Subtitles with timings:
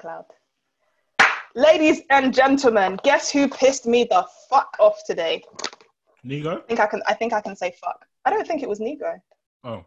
[0.00, 0.24] cloud.
[1.54, 5.42] Ladies and gentlemen, guess who pissed me the fuck off today?
[6.24, 6.58] Nego?
[6.58, 7.02] I think I can.
[7.06, 8.06] I think I can say fuck.
[8.24, 9.20] I don't think it was Nego.
[9.64, 9.84] Oh,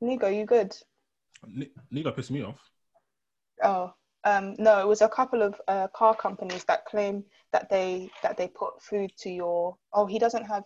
[0.00, 0.76] Nego, you good?
[1.46, 2.58] Ni- Nego pissed me off.
[3.62, 8.10] Oh, um, no, it was a couple of uh, car companies that claim that they
[8.22, 9.76] that they put food to your.
[9.92, 10.64] Oh, he doesn't have.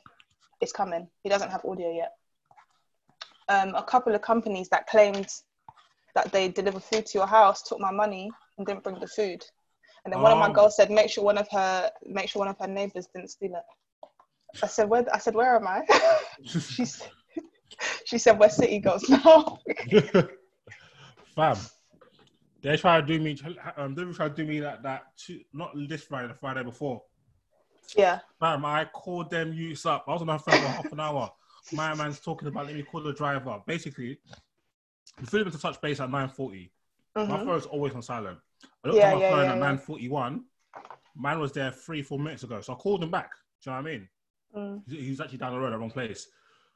[0.60, 1.06] It's coming.
[1.22, 2.12] He doesn't have audio yet.
[3.48, 5.28] Um, a couple of companies that claimed
[6.14, 9.44] that they deliver food to your house took my money and didn't bring the food.
[10.04, 10.52] And then one of my Oh.
[10.52, 13.54] girls said, "Make sure one of her, make sure one of her neighbors didn't steal
[13.56, 13.62] it."
[14.62, 15.84] I said, "Where?" I said, "Where am I?"
[16.44, 17.10] she said,
[18.04, 19.58] "She said, we're city girls now."
[21.34, 21.56] Fam.
[22.60, 23.38] They try to do me.
[23.76, 25.16] Um, they try to do me like that.
[25.16, 27.02] Two, not this Friday, the Friday before.
[27.96, 28.20] yeah.
[28.40, 30.04] Fam, I called them youths up.
[30.08, 31.30] I was on my phone for half an hour.
[31.72, 33.60] My man's talking about let me call the driver.
[33.66, 34.18] Basically,
[35.20, 36.72] the food was to touch base at nine forty.
[37.14, 37.44] My Mhm.
[37.44, 38.38] phone's always on silent.
[38.84, 40.44] I looked Yeah, at my yeah, phone yeah, at nine forty one.
[41.16, 42.60] Man was there three, four minutes ago.
[42.60, 43.30] So I called him back.
[43.62, 44.08] Do you know what I mean?
[44.56, 46.28] Mm, He he was actually down the road, the wrong place.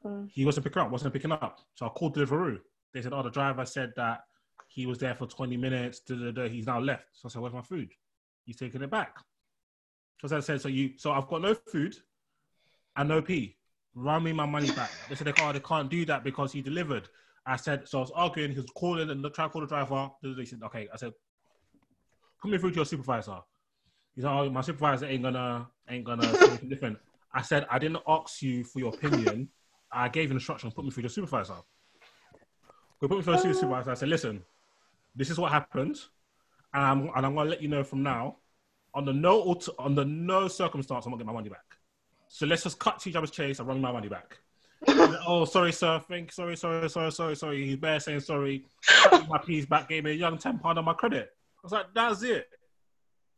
[0.05, 0.29] mm.
[0.31, 1.59] He wasn't picking up, wasn't picking up.
[1.75, 2.59] So I called Deliveroo.
[2.93, 4.21] They said, oh, the driver said that
[4.67, 6.01] he was there for 20 minutes.
[6.01, 6.47] Da, da, da.
[6.49, 7.05] He's now left.
[7.13, 7.91] So I said, where's my food?
[8.45, 9.15] He's taking it back.
[10.25, 11.95] So I said, so you, so I've got no food
[12.95, 13.57] and no P.
[13.95, 14.89] Run me my money back.
[15.07, 17.07] They said they can't, they can't do that because he delivered.
[17.45, 18.51] I said, so I was arguing.
[18.51, 20.09] He was calling and trying to call the driver.
[20.21, 20.87] They said, okay.
[20.93, 21.13] I said,
[22.51, 23.39] me through to your supervisor.
[24.15, 26.97] Like, oh, my supervisor ain't gonna, ain't gonna say anything different.
[27.33, 29.49] I said, I didn't ask you for your opinion.
[29.91, 31.55] I gave instructions, put me through your supervisor.
[33.01, 33.91] We put me through the supervisor.
[33.91, 34.43] I said, listen,
[35.15, 35.99] this is what happened,
[36.73, 38.37] and I'm, and I'm to let you know from now.
[38.95, 41.65] On the no on the no circumstance, I'm to get my money back.
[42.27, 44.37] So let's just cut to each other's chase and run my money back.
[44.87, 46.01] oh, sorry, sir.
[46.07, 47.65] Thank, sorry, sorry, sorry, sorry, sorry.
[47.65, 48.65] He's bare saying sorry.
[49.27, 49.89] My piece back.
[49.89, 51.29] Gave me a young ten pound on my credit.
[51.63, 52.49] I was like, that's it.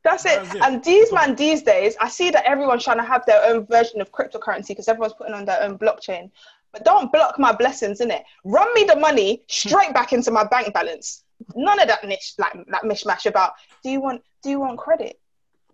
[0.03, 0.43] That's it.
[0.43, 0.61] That's it.
[0.63, 4.01] And these man these days, I see that everyone's trying to have their own version
[4.01, 6.31] of cryptocurrency because everyone's putting on their own blockchain.
[6.71, 8.23] But don't block my blessings, innit?
[8.43, 11.23] Run me the money straight back into my bank balance.
[11.55, 13.53] None of that niche, like that mishmash about
[13.83, 15.19] do you want do you want credit?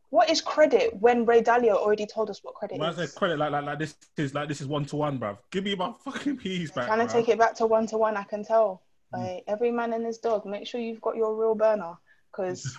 [0.09, 2.97] What is credit when Ray Dalio already told us what credit When I is?
[2.97, 5.37] said credit like, like like this is like this is one to one, bruv.
[5.51, 6.87] Give me my fucking peas back.
[6.87, 8.81] Trying to take it back to one to one, I can tell.
[9.13, 11.97] Like, every man and his dog, make sure you've got your real burner.
[12.31, 12.77] Because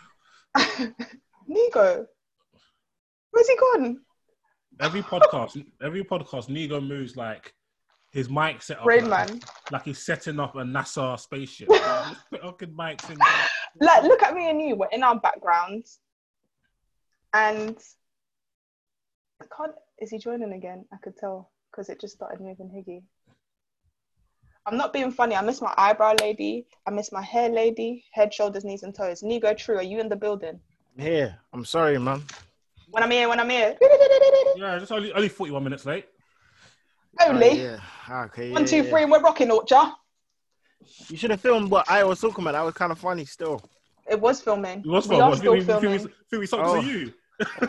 [1.46, 2.06] Nego,
[3.30, 4.00] where's he gone?
[4.80, 7.52] Every podcast, every podcast, Nego moves like
[8.10, 9.40] his mic set up Rain like, Man.
[9.70, 11.68] like he's setting up a NASA spaceship.
[12.30, 13.18] Put fucking mics in.
[13.80, 16.00] like look at me and you we're in our backgrounds
[17.32, 17.78] and
[19.40, 23.02] I can't is he joining again i could tell because it just started moving higgy
[24.66, 28.32] i'm not being funny i miss my eyebrow lady i miss my hair lady head
[28.32, 30.58] shoulders knees and toes nego true are you in the building
[30.98, 32.22] I'm Here, I'm sorry, man.
[32.90, 33.76] when i'm here when i'm here
[34.56, 36.06] Yeah, just only only forty one minutes late.
[37.26, 38.24] only Oh, yeah.
[38.26, 38.50] Okay.
[38.52, 38.90] one yeah, two yeah.
[38.90, 39.92] three and we're rocking Orcha.
[41.08, 42.52] You should have filmed what I was talking about.
[42.52, 43.62] That was kind of funny still.
[44.10, 46.46] it was filming It was we are but still we, we, filming we, we, we
[46.46, 46.80] sucked Oh.
[46.82, 47.12] to you.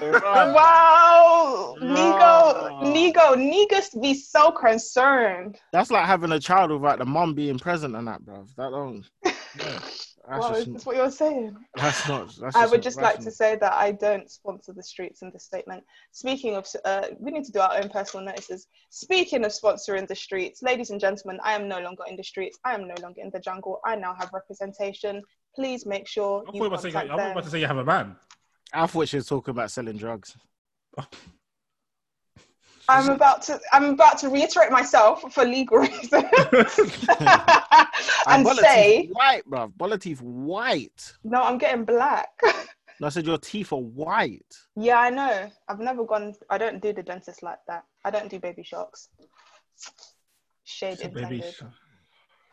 [0.01, 2.79] Wow nego No.
[2.81, 7.95] nego nego be so concerned That's like having a child without the mom being present
[7.95, 8.45] and that, bro.
[8.57, 9.05] That don't.
[9.55, 9.79] Yeah.
[10.27, 12.33] That's, Wow, is just, this what you're saying that's not.
[12.41, 15.43] That's I would just like to say that I don't sponsor the streets in this
[15.43, 15.83] statement.
[16.11, 18.67] Speaking of, uh, we need to do our own personal notices.
[18.89, 22.57] Speaking of sponsoring the streets, ladies and gentlemen, I am no longer in the streets.
[22.63, 23.81] I am no longer in the jungle.
[23.85, 25.21] I now have representation.
[25.55, 27.59] Please make sure I thought you you about to say, I was about to say
[27.59, 28.15] you have a man.
[28.73, 30.35] I thought she was talking about selling drugs.
[32.89, 33.59] I'm about to.
[33.71, 36.11] I'm about to reiterate myself for legal reasons
[38.27, 39.67] and Bola say teeth white, bro.
[39.77, 41.13] Bola teeth white.
[41.23, 41.41] no.
[41.41, 42.27] I'm getting black.
[42.99, 44.53] No, I said your teeth are white.
[44.75, 45.49] yeah, I know.
[45.67, 46.33] I've never gone.
[46.49, 47.85] I don't do the dentist like that.
[48.03, 49.07] I don't do baby shocks.
[50.65, 51.43] Shade Baby,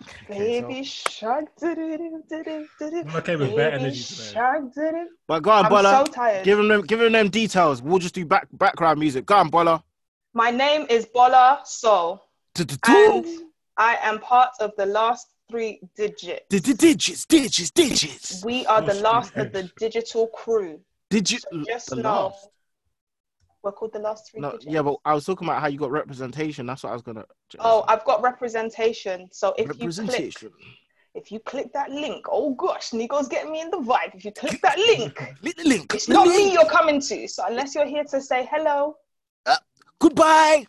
[0.00, 0.30] intended.
[0.30, 1.44] Okay, so- Baby shark.
[1.62, 4.32] I'm okay with bare Baby energy today.
[4.32, 4.74] shark.
[4.74, 5.08] do-do.
[5.26, 6.04] But go on, I'm Bola.
[6.06, 6.44] so tired.
[6.44, 7.82] Give them, give them them details.
[7.82, 9.26] We'll just do back background music.
[9.26, 9.82] Go on, Bola.
[10.34, 12.24] My name is Bola Sol,
[12.58, 13.26] and
[13.76, 16.42] I am part of the last three digits.
[16.48, 18.44] Digits, digits, digits.
[18.44, 20.80] We are the last of the digital crew.
[21.10, 21.44] Digit.
[21.66, 22.48] Just the know last.
[23.62, 25.90] We're called the last three No, yeah, but I was talking about how you got
[25.90, 26.64] representation.
[26.66, 27.24] That's what I was gonna.
[27.58, 29.28] Oh, I've got representation.
[29.32, 30.34] So if you click,
[31.14, 34.14] if you click that link, oh gosh, Nego's getting me in the vibe.
[34.14, 35.94] If you click that link, Click the link.
[35.94, 36.46] it's the not link.
[36.46, 37.28] me you're coming to.
[37.28, 38.96] So unless you're here to say hello,
[39.44, 39.56] uh,
[39.98, 40.66] Goodbye.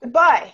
[0.00, 0.52] goodbye.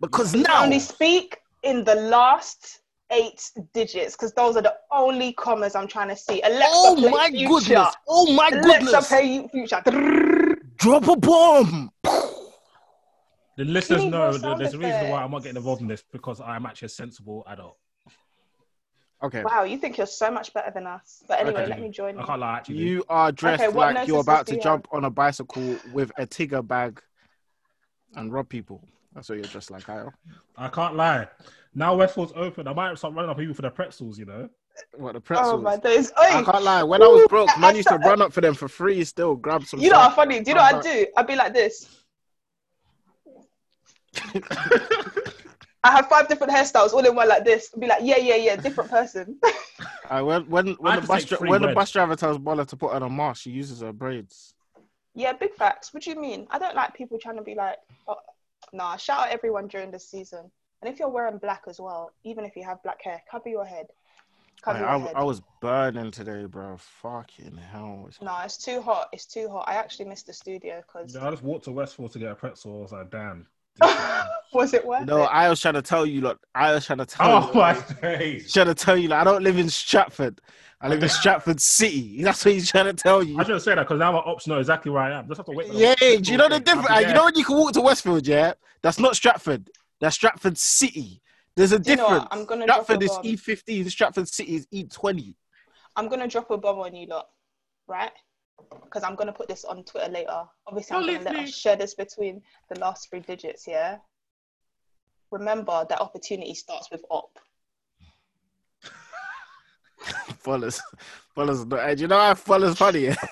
[0.00, 5.32] Because We now only speak in the last eight digits because those are the only
[5.32, 6.40] commas I'm trying to see.
[6.42, 7.48] Alexa, Oh my future.
[7.48, 7.94] goodness!
[8.06, 9.08] Oh my Alexa, goodness!
[9.08, 9.82] play future.
[10.78, 11.90] Drop a bomb!
[13.56, 16.04] The listeners know that sound there's a reason why I'm not getting involved in this
[16.12, 17.76] because I'm actually a sensible adult.
[19.20, 19.42] Okay.
[19.42, 21.24] Wow, you think you're so much better than us.
[21.26, 22.26] But anyway, I let me join I you.
[22.26, 22.76] can't lie, actually.
[22.76, 25.10] You are dressed Okay, what like you're notices about do to you jump on a
[25.10, 27.02] bicycle with a Tigger bag
[28.14, 28.80] and rob people.
[29.12, 30.14] That's what you're dressed like, Kyle.
[30.56, 31.26] I can't lie.
[31.74, 32.68] Now Westfield's open.
[32.68, 34.48] I might start running up people for the pretzels, you know.
[34.96, 35.62] What the Oh pretzels?
[35.62, 36.12] my days.
[36.16, 36.82] I can't lie.
[36.82, 38.68] When I was broke, I- man I used to saw- run up for them for
[38.68, 39.02] free.
[39.04, 39.80] Still grab some.
[39.80, 40.10] you know stuff.
[40.10, 40.40] how funny.
[40.40, 41.06] Do you know what I'd do?
[41.16, 41.88] I'd be like this.
[45.84, 47.70] I have five different hairstyles, all in one like this.
[47.74, 49.38] I'd be like, yeah, yeah, yeah, different person.
[50.10, 52.76] Uh, when when, I when, the bus, dri- when the bus driver tells Bola to
[52.76, 54.54] put on a mask, she uses her braids.
[55.14, 55.92] yeah, big facts.
[55.92, 56.46] What do you mean?
[56.50, 57.76] I don't like people trying to be like,
[58.08, 58.16] oh,
[58.72, 60.50] nah, shout out everyone during this season.
[60.80, 63.66] And if you're wearing black as well, even if you have black hair, cover your
[63.66, 63.88] head.
[64.62, 65.20] Cover Like, I.
[65.20, 66.76] I was burning today, bro.
[66.78, 68.04] Fucking hell.
[68.08, 69.08] It's- No, it's too hot.
[69.12, 69.64] It's too hot.
[69.68, 72.34] I actually missed the studio because Yeah, I just walked to Westfield to get a
[72.34, 72.78] pretzel.
[72.78, 73.46] I was like, damn.
[74.52, 75.26] was it worth No, it?
[75.26, 76.40] I was trying to tell you, look.
[76.54, 77.54] I was trying to tell Oh you.
[77.58, 78.52] my days.
[78.52, 80.40] trying to tell you, like, I don't live in Stratford.
[80.80, 82.22] I live in Stratford City.
[82.22, 83.38] That's what he's trying to tell you.
[83.38, 85.26] I shouldn't say that because now my ops know exactly where I am.
[85.28, 85.72] Just have to wait.
[85.72, 86.88] Yeah, do you know the difference?
[86.90, 88.54] I'll You know when you can walk to Westfield, yeah?
[88.82, 89.70] That's not Stratford.
[90.00, 91.20] That's Stratford City.
[91.58, 92.22] There's a Do you know difference.
[92.22, 92.28] what?
[92.30, 93.40] I'm gonna drop Stratford a is.
[93.42, 95.34] E15, Stratford City is E E20.
[95.96, 97.30] I'm gonna drop a bomb on you lot,
[97.88, 98.12] right?
[98.84, 100.44] Because I'm gonna put this on Twitter later.
[100.68, 101.42] Obviously, I'm gonna let me.
[101.42, 103.66] us share this between the last three digits.
[103.66, 103.96] Yeah.
[105.32, 107.36] Remember that opportunity starts with op.
[110.42, 110.80] Bolas.
[111.34, 111.64] Bolas.
[111.70, 113.14] And you know how Bolas funny?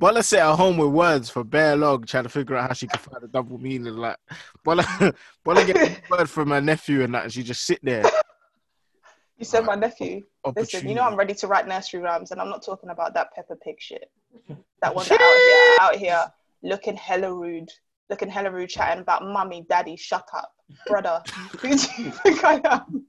[0.00, 0.20] Yeah?
[0.20, 3.00] Sit at home with words for bare log, trying to figure out how she can
[3.00, 3.94] find a double meaning.
[3.94, 4.18] Like,
[4.62, 4.84] Bola,
[5.42, 8.04] Bola get a word from her nephew and that, and she just sit there.
[9.38, 10.22] You said my nephew.
[10.54, 13.34] Listen, you know I'm ready to write nursery rhymes, and I'm not talking about that
[13.34, 14.10] Peppa Pig shit.
[14.82, 16.32] That one that out here, out here,
[16.62, 17.70] looking hella rude,
[18.08, 20.52] looking hella rude, chatting about mummy, daddy, shut up,
[20.86, 21.22] brother.
[21.60, 23.06] Who do you think I am?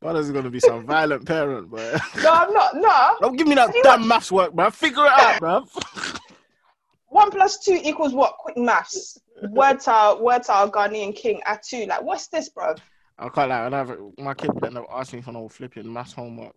[0.00, 2.76] Bola's gonna be some violent parent, but No, I'm not.
[2.76, 3.16] No.
[3.20, 4.70] don't give me that damn maths work, man.
[4.70, 5.62] Figure it out, man.
[7.08, 8.34] One plus two equals what?
[8.38, 9.18] Quick maths.
[9.50, 11.86] Words are words are Ghanaian king at two.
[11.86, 12.74] Like, what's this, bro?
[13.18, 13.64] I can't lie.
[13.64, 16.54] Whenever my kid better never ask me for no flipping maths homework,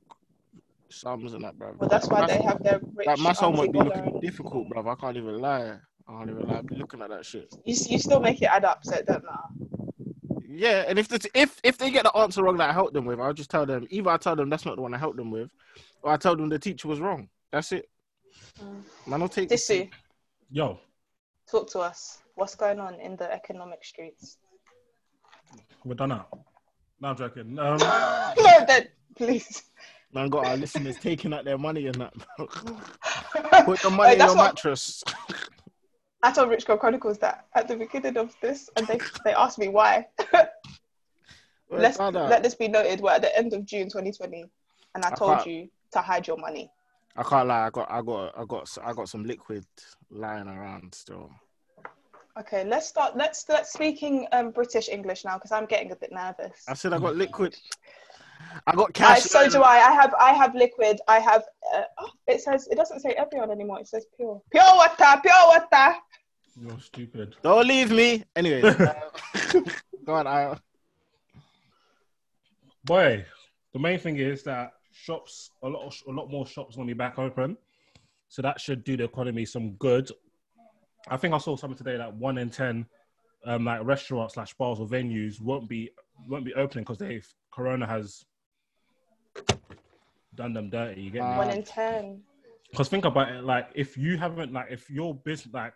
[0.90, 1.74] sums and that, bro.
[1.78, 3.06] Well, that's why they have their rich.
[3.06, 4.86] That maths homework be looking and- difficult, bro.
[4.90, 5.76] I can't even lie.
[6.08, 6.58] I can't even lie.
[6.58, 7.54] I be looking at that shit.
[7.64, 9.69] You, you still make it add up, so it don't matter.
[10.52, 13.06] Yeah, and if the, if if they get the answer wrong that I helped them
[13.06, 13.86] with, I'll just tell them.
[13.92, 15.52] Either I tell them that's not the one I helped them with,
[16.02, 17.30] or I tell them the teacher was wrong.
[17.52, 17.88] That's it.
[18.60, 18.82] Mm.
[19.06, 19.90] Man, I'll take Disu,
[20.50, 20.80] Yo,
[21.50, 22.24] talk to us.
[22.34, 24.38] What's going on in the economic streets?
[25.86, 26.26] we're done now.
[27.00, 27.60] No, I'm joking.
[27.60, 27.78] Um,
[28.38, 29.64] no, then please.
[30.12, 32.14] Man, got our listeners taking out their money and that.
[33.66, 35.04] Put the money Wait, in your what- mattress.
[36.22, 39.58] I told Rich Girl Chronicles that at the beginning of this, and they, they asked
[39.58, 40.08] me why.
[41.72, 43.00] Let's let this be noted.
[43.00, 44.46] We're at the end of June 2020,
[44.96, 46.72] and I I told can't- you to hide your money.
[47.16, 47.66] I can't lie.
[47.66, 49.66] I got, I got, I got, I got some liquid
[50.10, 51.30] lying around still.
[52.40, 53.18] Okay, let's start.
[53.18, 56.64] Let's let's speaking um, British English now because I'm getting a bit nervous.
[56.68, 57.58] I said I got liquid.
[58.68, 59.22] I got I, cash.
[59.24, 59.78] so do I.
[59.78, 61.00] I have I have liquid.
[61.08, 61.44] I have.
[61.74, 63.80] Uh, oh, it says it doesn't say everyone anymore.
[63.80, 64.42] It says pure.
[64.52, 65.22] Pure water.
[65.22, 65.96] Pure water.
[66.62, 67.36] you're stupid.
[67.42, 68.24] Don't leave me.
[68.36, 68.94] Anyway, uh,
[70.06, 70.28] go on.
[70.28, 70.56] I,
[72.86, 73.26] Boy,
[73.74, 76.94] the main thing is that shops, a lot, of, a lot more shops going to
[76.94, 77.58] be back open,
[78.30, 80.10] so that should do the economy some good.
[81.08, 82.86] I think I saw something today that one in ten,
[83.46, 85.92] um, like restaurants slash bars or venues won't be
[86.28, 88.26] won't be opening because they've Corona has
[90.36, 91.02] done them dirty.
[91.02, 91.38] You get me?
[91.38, 92.22] One in ten.
[92.72, 95.74] Because think about it, like if you haven't, like if your business, like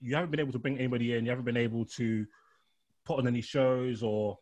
[0.00, 2.26] you haven't been able to bring anybody in, you haven't been able to
[3.04, 4.38] put on any shows or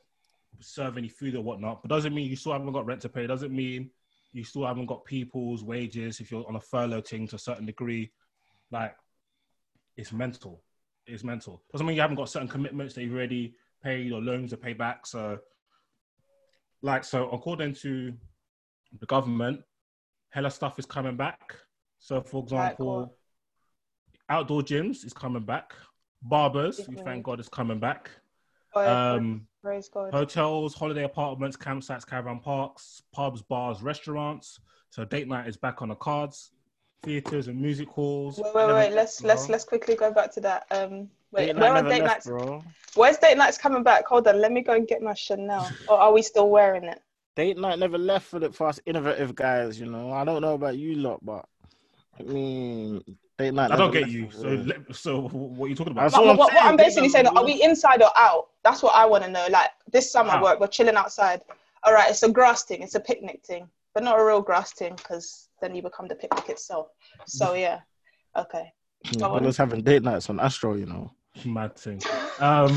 [0.61, 3.27] serve any food or whatnot, but doesn't mean you still haven't got rent to pay.
[3.27, 3.91] Doesn't mean
[4.33, 7.67] you still haven't got people's wages if you're on a furlough thing to a certain
[7.67, 8.13] degree.
[8.71, 8.95] Like
[9.97, 10.63] it's mental.
[11.07, 11.63] It's mental.
[11.73, 14.75] Doesn't mean you haven't got certain commitments that you've already paid or loans to pay
[14.75, 15.07] back.
[15.07, 15.39] So,
[16.83, 18.13] like, so according to
[18.99, 19.61] the government,
[20.31, 21.55] hella stuff is coming back.
[21.99, 23.09] So, for Like example, what?
[24.29, 25.73] outdoor gyms is coming back.
[26.23, 28.11] Barbers, we thank God, is coming back.
[28.75, 30.13] Oh, Um, praise God.
[30.13, 34.61] hotels, holiday apartments, campsites, caravan parks, pubs, bars, restaurants.
[34.91, 36.53] So date night is back on the cards.
[37.03, 38.39] Theaters and music halls.
[38.39, 38.93] Wait, wait, wait.
[38.93, 40.67] Let's let's let's quickly go back to that.
[40.73, 42.27] Um, wait, Date where night are date left, nights?
[42.27, 42.63] bro.
[42.95, 44.07] Where's date nights coming back?
[44.09, 45.71] Hold on, let me go and get my Chanel.
[45.89, 47.01] Or are we still wearing it?
[47.39, 49.79] Date night never left for the for us innovative guys.
[49.79, 51.47] You know, I don't know about you lot, but
[52.19, 53.03] I mean,
[53.39, 53.71] date night.
[53.71, 54.29] I don't get left you.
[54.33, 56.19] So, let- so what are you talking That's about?
[56.19, 58.49] But all I'm what, what I'm basically saying, know, are we inside or out?
[58.65, 59.47] That's what I want to know.
[59.51, 60.43] Like this summer, Out.
[60.43, 61.43] we're, we're chilling outside.
[61.85, 64.73] All right, it's a grass thing, it's a picnic thing, but not a real grass
[64.73, 66.89] thing because then you become the picnic itself.
[67.27, 67.81] So yeah,
[68.37, 68.73] okay.
[69.13, 69.39] Yeah, Go on.
[69.39, 71.13] fellas having date nights on Astro, you know.
[71.45, 72.03] Mad thing.
[72.41, 72.77] Um,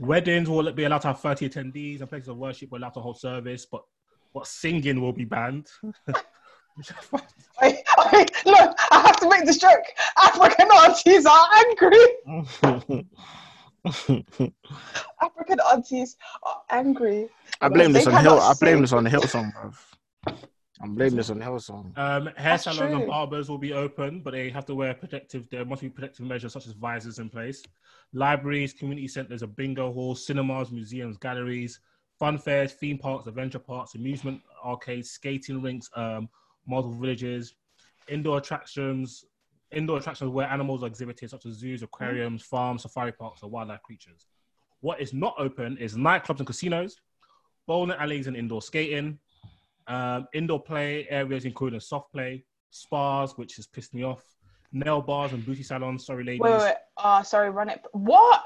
[0.00, 3.00] weddings will be allowed to have 30 attendees, and places of worship will allow to
[3.00, 3.82] hold service, but
[4.32, 5.68] but singing will be banned.
[6.74, 7.22] Which I
[7.62, 7.76] Wait,
[8.12, 9.84] wait, look, I have to make this joke.
[10.16, 13.04] African aunties are angry.
[15.20, 17.28] African aunties are angry.
[17.60, 18.38] I blame this on Hill.
[18.38, 19.76] cannot I blame this on the Hillsong, bruv.
[20.82, 21.96] I'm blaming this on the Hillsong.
[21.98, 25.48] Um, hair That's salons and barbers will be open, but they have to wear protective.
[25.50, 27.62] There must be protective measures such as visors in place.
[28.14, 31.80] Libraries, community centres, a bingo halls, cinemas, museums, galleries,
[32.18, 36.28] fun fairs, theme parks, adventure parks, amusement arcades, skating rinks, um,
[36.66, 37.54] multiple villages,
[38.08, 39.26] indoor attractions,
[39.72, 43.82] indoor attractions where animals are exhibited, such as zoos, aquariums, farms, safari parks, or wildlife
[43.82, 44.26] creatures.
[44.80, 46.96] What is not open is nightclubs and casinos,
[47.66, 49.18] bowling alleys and indoor skating,
[49.86, 54.22] um, indoor play areas including soft play, spas, which has pissed me off,
[54.72, 56.06] nail bars and beauty salons.
[56.06, 56.40] Sorry, ladies.
[56.40, 56.74] Wait, wait, wait.
[56.96, 57.80] Uh, sorry, run it.
[57.92, 58.42] What?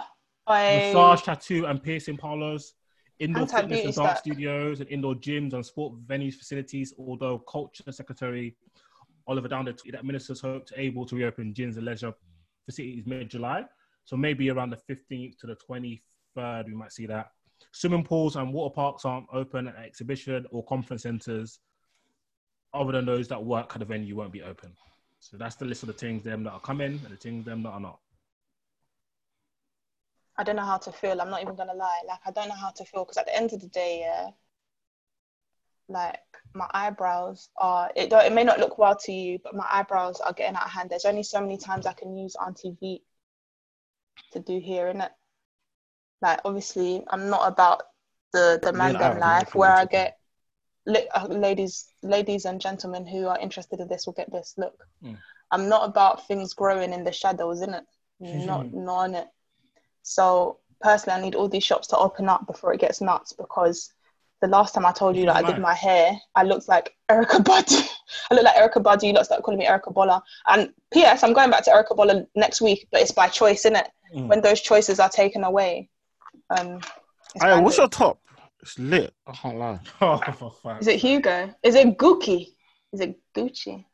[0.46, 2.74] I Massage, tattoo, and piercing parlors,
[3.18, 6.92] indoor fitness and dance studios, and indoor gyms and sport venues facilities.
[6.98, 8.56] Although Culture Secretary
[9.26, 12.12] Oliver Dowden tweeted that ministers hope to able to reopen gyms and leisure
[12.66, 13.64] facilities mid-July,
[14.04, 17.30] so maybe around the 15th to the 23rd, we might see that.
[17.72, 21.58] Swimming pools and water parks aren't open, and exhibition or conference centres,
[22.72, 24.72] other than those that work at the venue, won't be open.
[25.20, 27.62] So that's the list of the things them that are coming and the things them
[27.62, 27.98] that are not.
[30.36, 31.20] I don't know how to feel.
[31.20, 32.00] I'm not even gonna lie.
[32.06, 34.30] Like I don't know how to feel because at the end of the day, yeah,
[35.88, 36.18] like
[36.54, 37.90] my eyebrows are.
[37.94, 38.12] It.
[38.12, 40.90] It may not look well to you, but my eyebrows are getting out of hand.
[40.90, 43.02] There's only so many times I can use Auntie V
[44.32, 45.10] to do here, innit?
[46.24, 47.82] Like obviously, I'm not about
[48.32, 50.18] the the man Yeah, life where I get.
[50.86, 54.54] Uh, ladies, ladies and gentlemen who are interested in this will get this.
[54.56, 55.18] Look, Mm.
[55.50, 57.84] I'm not about things growing in the shadows, innit?
[58.20, 59.28] Not, not on it.
[60.02, 63.92] So personally, I need all these shops to open up before it gets nuts because
[64.40, 67.44] the last time I told you that I did my hair, I looked like Erykah
[67.44, 67.86] Badu.
[68.30, 69.06] I look like Erykah Badu.
[69.06, 70.22] You lot start calling me Erica Bola.
[70.46, 71.22] And P.S.
[71.22, 73.88] I'm going back to Erica Bola next week, but it's by choice, innit?
[74.14, 74.28] Mm.
[74.28, 75.90] When those choices are taken away.
[76.50, 76.80] Um,
[77.40, 78.20] Hey, what's your top?
[78.62, 79.12] It's lit.
[79.26, 79.80] I can't lie.
[80.00, 80.80] Oh, for fuck.
[80.80, 81.52] Is it Hugo?
[81.62, 82.52] Is it Gucci?
[82.92, 83.84] Is it Gucci?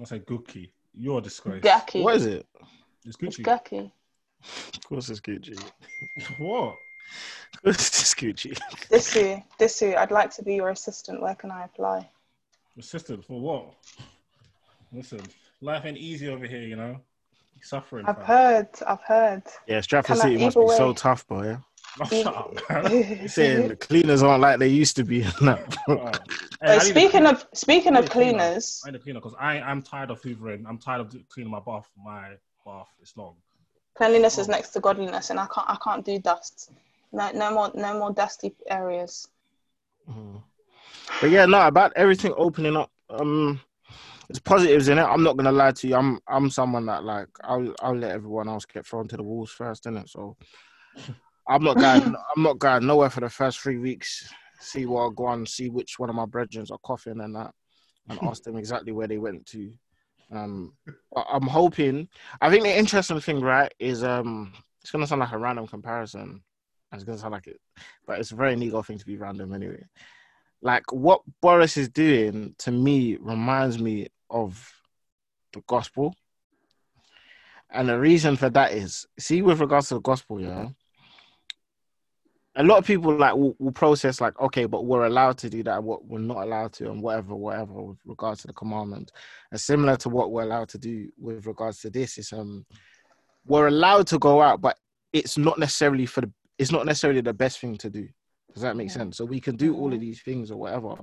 [0.00, 0.70] I say Gucci.
[0.94, 1.62] You're a disgrace.
[1.62, 2.02] Gucci.
[2.02, 2.46] What is it?
[3.06, 3.42] It's It's Gucci.
[3.42, 3.92] Gucci.
[4.76, 5.58] Of course, it's Gucci.
[6.38, 6.74] what?
[7.54, 8.58] Of course, it's Gucci.
[8.90, 11.20] Disu, Disu, I'd like to be your assistant.
[11.22, 12.08] Where can I apply?
[12.78, 13.74] Assistant for what?
[14.92, 15.20] Listen,
[15.60, 17.00] life ain't easy over here, you know.
[17.54, 18.06] You're suffering.
[18.06, 18.24] I've fam.
[18.24, 19.42] heard, I've heard.
[19.66, 21.44] Yeah, Stratford City must either be so tough, boy.
[21.44, 21.56] Yeah?
[22.00, 22.90] Oh, shut.
[23.20, 25.26] He's saying the cleaners aren't like they used to be.
[25.40, 25.58] No.
[25.88, 26.20] Alright.
[26.62, 28.38] Hey, Uh, I need a speaking of speaking of need cleaner.
[28.38, 30.64] cleaners, I need a cleaner because I I'm tired of hoovering.
[30.68, 31.88] I'm tired of cleaning my bath.
[32.02, 33.36] My bath is long.
[33.96, 36.70] cleanliness is next to godliness, and I can't I can't do dust.
[37.12, 39.26] No no more no more dusty areas.
[40.08, 40.42] Mhm.
[41.20, 42.90] But yeah, no, about everything opening up.
[43.08, 43.60] Um,
[44.28, 45.02] there's positives in it.
[45.02, 45.96] I'm not gonna lie to you.
[45.96, 49.50] I'm I'm someone that like I'll I'll let everyone else get thrown to the wolves
[49.50, 50.08] first, innit?
[50.08, 50.36] So
[51.50, 52.14] I'm not going.
[52.36, 54.32] I'm not going nowhere for the first three weeks.
[54.60, 55.46] See what I go on.
[55.46, 57.52] See which one of my brethren are coughing and that,
[58.08, 59.72] and ask them exactly where they went to.
[60.32, 60.74] Um,
[61.16, 62.08] I'm hoping.
[62.40, 66.42] I think the interesting thing, right, is um, it's gonna sound like a random comparison.
[66.92, 67.60] It's gonna sound like it,
[68.06, 69.84] but it's a very legal thing to be random anyway
[70.62, 74.72] like what Boris is doing to me reminds me of
[75.52, 76.14] the gospel.
[77.70, 80.68] And the reason for that is, see, with regards to the gospel, yeah,
[82.56, 85.62] a lot of people like will, will process like, okay, but we're allowed to do
[85.62, 89.12] that, what we're not allowed to, and whatever, whatever, with regards to the commandment.
[89.50, 92.66] And similar to what we're allowed to do with regards to this is, um,
[93.46, 94.76] we're allowed to go out, but
[95.12, 98.08] it's not necessarily for the, it's not necessarily the best thing to do.
[98.52, 98.94] Does that make Yeah.
[98.94, 99.16] sense?
[99.16, 100.96] So we can do all of these things or whatever,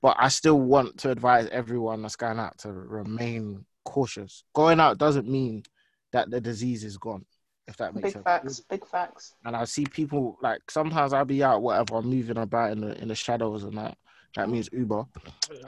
[0.00, 4.44] but I still want to advise everyone that's going out to remain cautious.
[4.54, 5.64] Going out doesn't mean
[6.12, 7.26] that the disease is gone,
[7.68, 8.24] if that makes Big sense.
[8.24, 9.34] facts, big facts.
[9.44, 13.00] And I see people like sometimes I'll be out, whatever, I'm moving about in the
[13.00, 13.96] in the shadows and that.
[14.36, 15.04] That means Uber.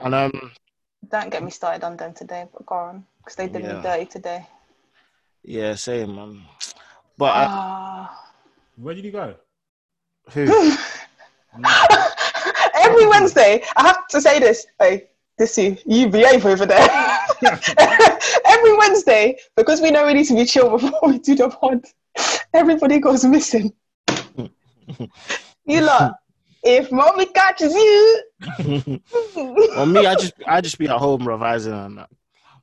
[0.01, 0.51] And um,
[1.09, 3.75] Don't get me started on them today, but go on, because they did Yeah.
[3.77, 4.47] me dirty today.
[5.43, 6.41] yeah, same man.
[7.17, 8.25] But uh, Ah.
[8.75, 9.35] Where did you go?
[10.31, 10.41] who?
[10.43, 10.69] Every
[12.75, 14.67] every Wednesday, I have to say this.
[14.79, 17.08] Hey, this you, you behave over there.
[18.45, 21.83] every Wednesday, because we know we need to be chill before we do the pod,
[22.53, 23.73] everybody goes missing.
[25.65, 26.15] you lot,
[26.63, 28.21] if mommy catches you,
[29.35, 32.09] well, me, I just I just be at home revising on that.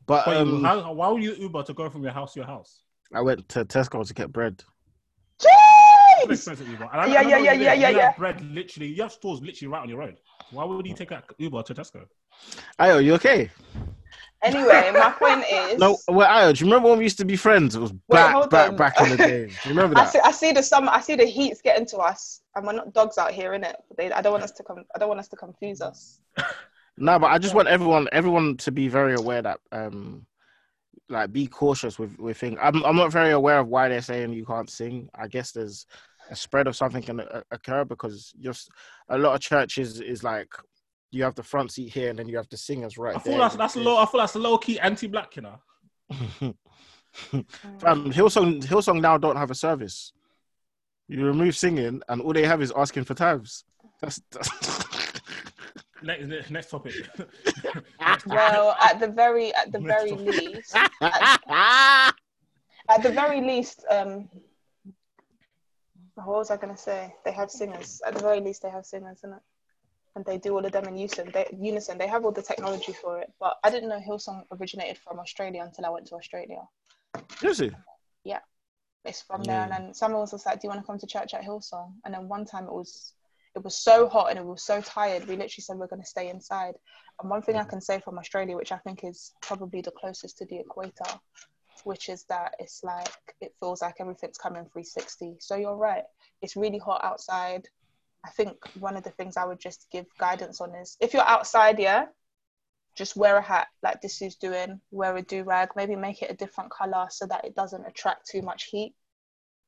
[0.06, 2.46] But Wait, um, how, why would you Uber to go from your house to your
[2.46, 2.82] house?
[3.12, 4.62] I went to Tesco to get bread.
[5.40, 6.30] Jeez!
[6.30, 6.88] expensive Uber.
[6.92, 8.12] I- Yeah, I yeah, yeah, yeah, yeah, yeah.
[8.16, 10.16] Bread literally, you have stores literally right on your road.
[10.50, 12.04] Why would you take that Uber to Tesco?
[12.78, 13.50] Ayo, you okay?
[14.46, 17.36] Anyway, my point is, No, well, Ayo, do you remember when we used to be
[17.36, 17.74] friends?
[17.74, 18.76] It was back, hold back, on.
[18.76, 19.46] back in the day.
[19.46, 20.12] Do you remember I that?
[20.12, 22.92] see, I see the summer, I see the heat's getting to us, and we're not
[22.94, 23.74] dogs out here, innit?
[23.96, 24.84] They, I don't want us to come.
[24.94, 26.20] I don't want us to confuse us.
[26.98, 30.24] No, but I just want everyone, everyone to be very aware that, um,
[31.10, 32.58] like, be cautious with with things.
[32.58, 35.10] I'm, I'm not very aware of why they're saying you can't sing.
[35.14, 35.84] I guess there's
[36.30, 38.70] a spread of something can uh, occur because just
[39.10, 40.48] a lot of churches is like
[41.10, 43.32] you have the front seat here and then you have the singers right I there.
[43.32, 43.96] feel that's that's low.
[43.98, 45.58] I feel that's a low key anti-black, you know.
[47.32, 50.12] um, Hillsong, Hillsong now don't have a service.
[51.08, 53.64] You remove singing, and all they have is asking for tabs.
[54.00, 54.48] That's, that's
[56.02, 56.94] Next, next, next topic.
[58.26, 62.12] Well, at the very, at the very least, at
[63.02, 64.28] the very least, um,
[66.14, 67.14] what was I gonna say?
[67.24, 68.00] They have singers.
[68.06, 69.40] At the very least, they have singers, innit?
[70.16, 71.30] And they do all of them in unison.
[71.32, 71.98] They, unison.
[71.98, 73.30] They have all the technology for it.
[73.38, 76.62] But I didn't know Hillsong originated from Australia until I went to Australia.
[77.42, 77.74] Is it?
[79.04, 79.78] It's from there, and Yeah.
[79.78, 82.12] then someone was just like, "Do you want to come to church at Hillsong?" And
[82.12, 83.14] then one time it was,
[83.54, 85.28] it was so hot and it was so tired.
[85.28, 86.74] We literally said we're going to stay inside.
[87.20, 90.38] And one thing I can say from Australia, which I think is probably the closest
[90.38, 91.20] to the equator,
[91.84, 95.36] which is that it's like it feels like everything's coming 360.
[95.38, 96.04] So you're right.
[96.42, 97.68] It's really hot outside.
[98.26, 101.22] I think one of the things I would just give guidance on is if you're
[101.28, 102.06] outside, yeah,
[102.96, 106.30] just wear a hat like this is doing, wear a do rag, maybe make it
[106.30, 108.94] a different color so that it doesn't attract too much heat.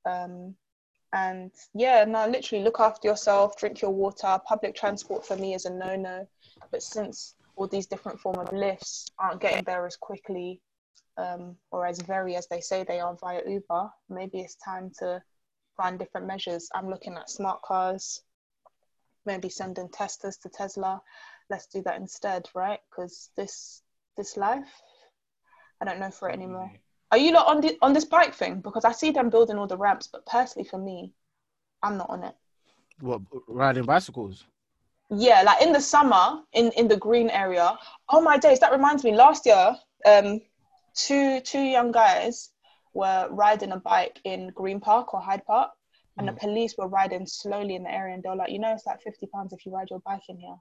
[0.05, 0.57] Um,
[1.13, 4.41] and yeah, no, literally look after yourself, drink your water.
[4.45, 6.27] Public transport for me is a no no,
[6.73, 10.61] but since all these different form of lifts aren't getting there as quickly
[11.17, 15.23] um, or as very as they say they are via Uber, maybe it's time to
[15.77, 16.69] find different measures.
[16.75, 18.23] I'm looking at smart cars,
[19.29, 21.01] maybe sending testers to Tesla.
[21.51, 22.81] Let's do that instead, right?
[22.91, 23.83] Because this
[24.17, 24.73] this life,
[25.81, 26.73] I don't know for it anymore.
[27.13, 28.61] Are you not on the, on this bike thing?
[28.61, 31.13] Because I see them building all the ramps, but personally for me,
[31.83, 32.35] I'm not on it.
[33.01, 34.45] What riding bicycles?
[35.11, 37.79] Yeah, like in the summer, in in the green area.
[38.09, 38.59] Oh my days!
[38.61, 39.15] That reminds me.
[39.15, 39.77] Last year,
[40.13, 40.41] um,
[40.95, 42.51] two two young guys
[42.93, 45.71] were riding a bike in Green Park or Hyde Park,
[46.19, 48.87] and the police were riding slowly in the area, and they're like, you know, it's
[48.87, 50.57] like fifty pounds if you ride your bike in here.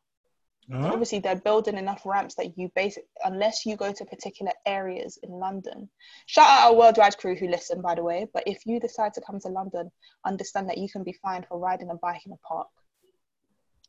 [0.71, 0.89] Huh?
[0.91, 5.29] Obviously, they're building enough ramps that you basic unless you go to particular areas in
[5.31, 5.89] London.
[6.25, 8.27] Shout out our worldwide crew who listen, by the way.
[8.33, 9.89] But if you decide to come to London,
[10.25, 12.67] understand that you can be fined for riding a bike in a park.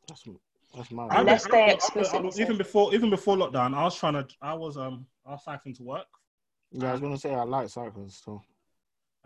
[0.07, 0.23] That's
[0.75, 1.07] that's my.
[1.07, 4.13] I Unless they I remember- explicitly I- even before even before lockdown, I was trying
[4.13, 4.27] to.
[4.41, 6.07] I was um I was cycling to work.
[6.71, 8.21] Yeah, I was gonna say I like cycles.
[8.23, 8.41] So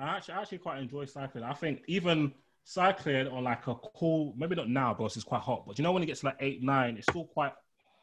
[0.04, 1.44] I actually I actually quite enjoy cycling.
[1.44, 5.66] I think even cycling on like a cool, maybe not now because it's quite hot,
[5.66, 7.54] but you know when it gets to like eight nine, it's still quite.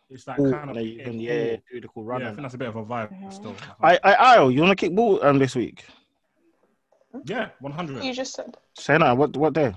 [0.08, 1.20] It's like Cool, kind of and you can cool.
[1.22, 3.32] yeah do the cool Yeah, I think that's a bit of a vibe Mhm.
[3.32, 3.56] still.
[3.80, 5.84] I I Io, you wanna kick ball um this week?
[7.24, 8.02] yeah, one hundred.
[8.02, 8.56] You just said.
[8.74, 9.16] Say that.
[9.16, 9.72] What what day?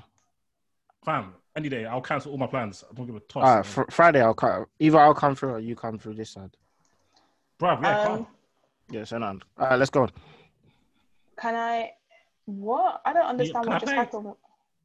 [1.05, 2.83] Fam, any day I'll cancel all my plans.
[2.89, 3.43] I don't give a toss.
[3.43, 4.65] All right, fr- Friday I'll come.
[4.79, 6.55] Either I'll come through or you come through this side.
[7.59, 8.27] Bruv, yeah, Um, come.
[8.89, 9.23] Yeah, say that.
[9.23, 10.03] All right, let's go.
[10.03, 10.11] On.
[11.39, 11.91] Can I?
[12.45, 13.01] What?
[13.05, 13.95] I don't understand what just play?
[13.95, 14.33] happened.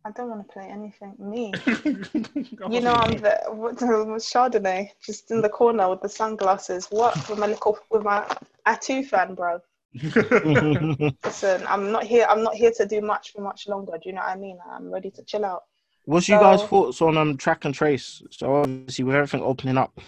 [0.04, 1.14] I don't want to play anything.
[1.18, 1.52] Me.
[2.70, 6.86] You know, I'm the what, Chardonnay, just in the corner with the sunglasses.
[6.90, 8.26] What with my little with my
[8.66, 9.60] Atu fan, bro.
[11.24, 12.26] Listen, I'm not here.
[12.28, 13.92] I'm not here to do much for much longer.
[13.92, 14.58] Do you know what I mean?
[14.70, 15.62] I'm ready to chill out.
[16.04, 18.22] What's you guys' thoughts on um track and trace?
[18.30, 19.98] So obviously with everything opening up,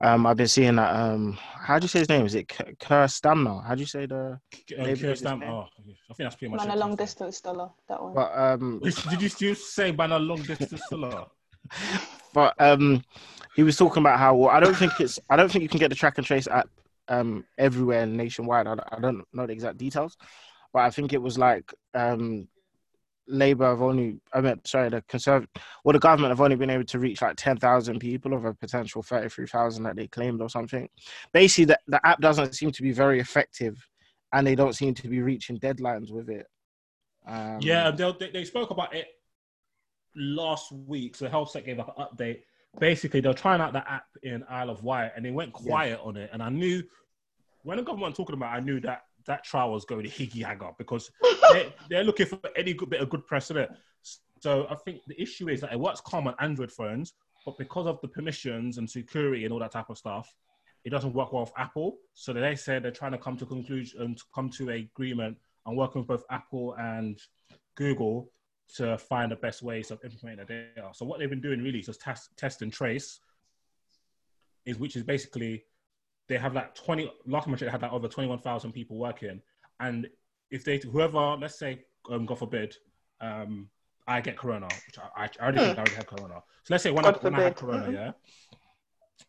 [0.00, 2.26] um I've been seeing that um how do you say his name?
[2.26, 3.60] Is it K- Kerr Stammer?
[3.62, 4.16] How do you say the?
[4.16, 5.54] Uh, Maybe Keir it's Stam- his name.
[5.54, 5.82] oh, I
[6.14, 7.06] think that's pretty much Man, a long to be fair.
[7.06, 7.70] distance dollar.
[7.88, 8.14] That one.
[8.14, 8.80] But um
[9.10, 11.24] Did you still say ban a long distance filler?
[12.34, 13.02] but um
[13.54, 15.80] he was talking about how well, I don't think it's I don't think you can
[15.80, 16.68] get the track and trace app
[17.08, 18.66] um everywhere nationwide.
[18.66, 20.16] I, don't- I don't know the exact details,
[20.72, 22.48] but I think it was like um
[23.28, 25.50] Labour have only I mean sorry the conservative
[25.84, 28.54] well the government have only been able to reach like ten thousand people of a
[28.54, 30.88] potential thirty three thousand that they claimed or something.
[31.32, 33.86] Basically, the, the app doesn't seem to be very effective,
[34.32, 36.46] and they don't seem to be reaching deadlines with it.
[37.26, 39.08] Um, Yeah, they, they, spoke about it
[40.14, 41.16] last week.
[41.16, 42.38] So Health Sec gave like an update
[42.78, 46.16] basically they're trying out the app in Isle of Wight and they went quiet on
[46.16, 46.30] it.
[46.32, 46.82] And I knew
[47.62, 50.44] when the government talking about, it, I knew that that trial was going to higgy
[50.44, 51.10] hagger because
[51.52, 53.70] they, they're looking for any good bit of good press in it.
[54.40, 57.86] So I think the issue is that it works calm on Android phones, but because
[57.86, 60.34] of the permissions and security and all that type of stuff,
[60.84, 61.96] it doesn't work well with Apple.
[62.14, 65.36] So they said they're trying to come to conclusion um, and come to an agreement
[65.66, 67.18] and working with both Apple and
[67.74, 68.30] Google
[68.76, 70.88] to find the best ways of implementing the data.
[70.92, 73.20] So what they've been doing really is just test, test and trace,
[74.64, 75.64] is which is basically
[76.28, 79.40] they have like 20 last time they had like over 21,000 people working.
[79.80, 80.08] And
[80.50, 82.76] if they whoever, let's say, um, God forbid,
[83.20, 83.68] um,
[84.06, 86.42] I get corona, which I, I already think I already had corona.
[86.64, 88.12] So let's say when, I, when I had corona, yeah,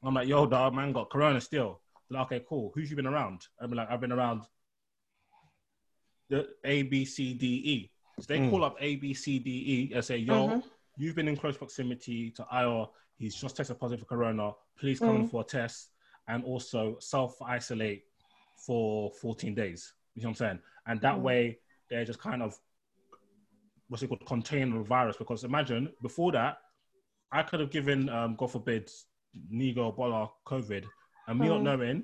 [0.04, 1.82] I'm like, yo, dog, man, got corona still.
[2.10, 2.72] Like, okay, cool.
[2.74, 3.42] Who's you been around?
[3.60, 4.44] I'm like, I've been around
[6.30, 7.92] the A, B, C, D, E.
[8.20, 8.50] So they mm.
[8.50, 10.60] call up A, B, C, D, E and say, yo, mm-hmm.
[10.98, 12.90] you've been in close proximity to Ayo.
[13.18, 14.52] He's just tested positive for corona.
[14.80, 15.20] Please come mm.
[15.22, 15.90] in for a test
[16.28, 18.04] and also self isolate
[18.56, 19.94] for 14 days.
[20.16, 20.60] You know what I'm saying?
[20.88, 21.22] And that mm.
[21.22, 21.60] way,
[21.90, 22.58] they're just kind of
[23.90, 25.18] what's it called, contain the virus.
[25.18, 26.58] Because imagine before that,
[27.32, 28.92] I could have given, um, God forbid,
[29.50, 30.86] Nego, Bola, COVID,
[31.28, 32.04] and me not knowing,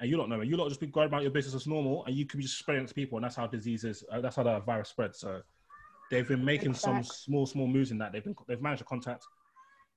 [0.00, 2.14] and you not knowing, you lot just be going about your business as normal, and
[2.14, 4.42] you could be just spreading it to people, and that's how diseases, uh, that's how
[4.42, 5.18] the virus spreads.
[5.18, 5.40] So
[6.10, 8.12] they've been making some small, small moves in that.
[8.12, 9.24] They've been, they've managed to contact.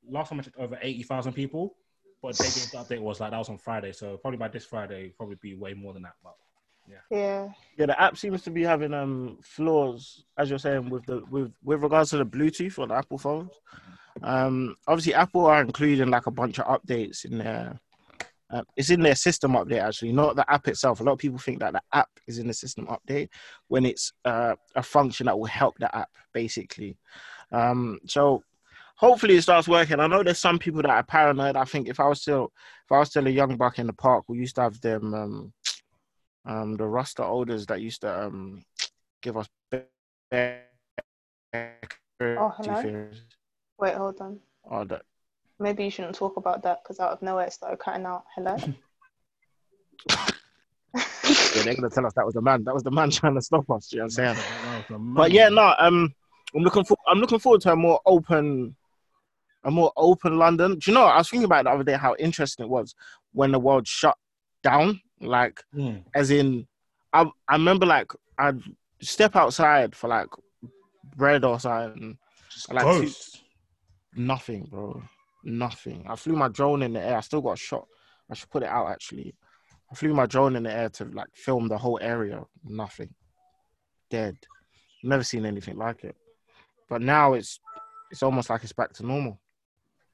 [0.08, 1.76] Last time I checked, over eighty thousand people,
[2.22, 4.66] but they gave the update was like that was on Friday, so probably by this
[4.66, 6.16] Friday, probably be way more than that.
[6.24, 6.36] But
[6.88, 7.86] yeah, yeah, yeah.
[7.86, 11.82] The app seems to be having um flaws, as you're saying, with the with with
[11.82, 13.52] regards to the Bluetooth on the Apple phones.
[14.24, 17.80] Um, obviously, Apple are including like a bunch of updates in there.
[18.50, 21.02] Uh, it's in their system update actually, not the app itself.
[21.02, 23.28] A lot of people think that the app is in the system update
[23.68, 26.98] when it's uh, a function that will help the app basically.
[27.52, 28.44] Um, so
[28.98, 30.00] hopefully it starts working.
[30.00, 31.56] I know there's some people that are paranoid.
[31.56, 32.52] I think if I was still
[32.86, 35.14] if I was still a young buck in the park, we used to have them
[35.14, 35.54] um
[36.46, 38.64] um the Rasta elders that used to um
[39.22, 39.82] give us oh,
[42.22, 43.08] hello?
[43.80, 44.40] Wait, hold on.
[44.70, 45.04] Oh, that.
[45.60, 48.26] Maybe you shouldn't talk about that because out of nowhere it started cutting out.
[48.36, 48.56] Hello.
[50.96, 52.64] yeah, they're gonna tell us that was the man.
[52.64, 53.92] That was the man trying to stop us.
[53.92, 55.14] You know what I'm saying?
[55.16, 55.74] But yeah, no.
[55.78, 56.14] Um,
[56.56, 56.98] I'm looking for.
[57.08, 58.76] I'm looking forward to a more open
[59.68, 60.80] a more open London.
[60.80, 61.04] Do you know?
[61.04, 62.96] I was thinking about the other day how interesting it was
[63.34, 64.18] when the world shut
[64.64, 65.02] down.
[65.20, 66.04] Like, mm.
[66.16, 66.66] as in,
[67.12, 68.62] I I remember like I'd
[69.02, 70.30] step outside for like
[71.16, 72.18] bread or something.
[72.72, 73.12] Like two,
[74.16, 75.04] nothing, bro.
[75.44, 76.06] Nothing.
[76.08, 77.18] I flew my drone in the air.
[77.18, 77.88] I still got a shot.
[78.32, 79.36] I should put it out actually.
[79.92, 82.42] I flew my drone in the air to like film the whole area.
[82.64, 83.14] Nothing.
[84.10, 84.38] Dead.
[85.04, 86.16] Never seen anything like it.
[86.90, 87.60] But now it's
[88.12, 89.40] it's almost like it's back to normal.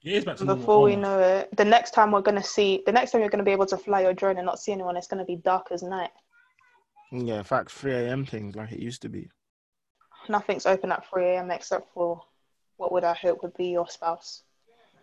[0.03, 2.91] It is back to Before we know it, the next time we're gonna see, the
[2.91, 5.07] next time you're gonna be able to fly your drone and not see anyone, it's
[5.07, 6.11] gonna be dark as night.
[7.11, 8.25] Yeah, in fact, 3 a.m.
[8.25, 9.29] things like it used to be.
[10.27, 11.51] Nothing's open at 3 a.m.
[11.51, 12.21] except for
[12.77, 14.43] what would I hope would be your spouse.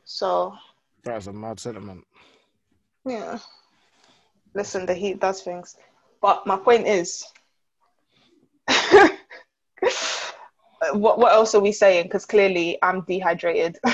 [0.04, 0.54] So.
[1.04, 2.04] That's a mad sentiment.
[3.06, 3.38] Yeah.
[4.54, 5.76] Listen, the heat does things.
[6.20, 7.24] But my point is,
[10.92, 12.04] what what else are we saying?
[12.04, 13.78] Because clearly I'm dehydrated.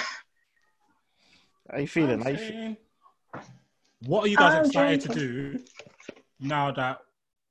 [1.71, 2.21] How you feeling?
[2.21, 2.77] How you feeling?
[4.07, 5.15] What are you guys I'm excited drinking.
[5.15, 5.65] to do
[6.39, 6.99] now that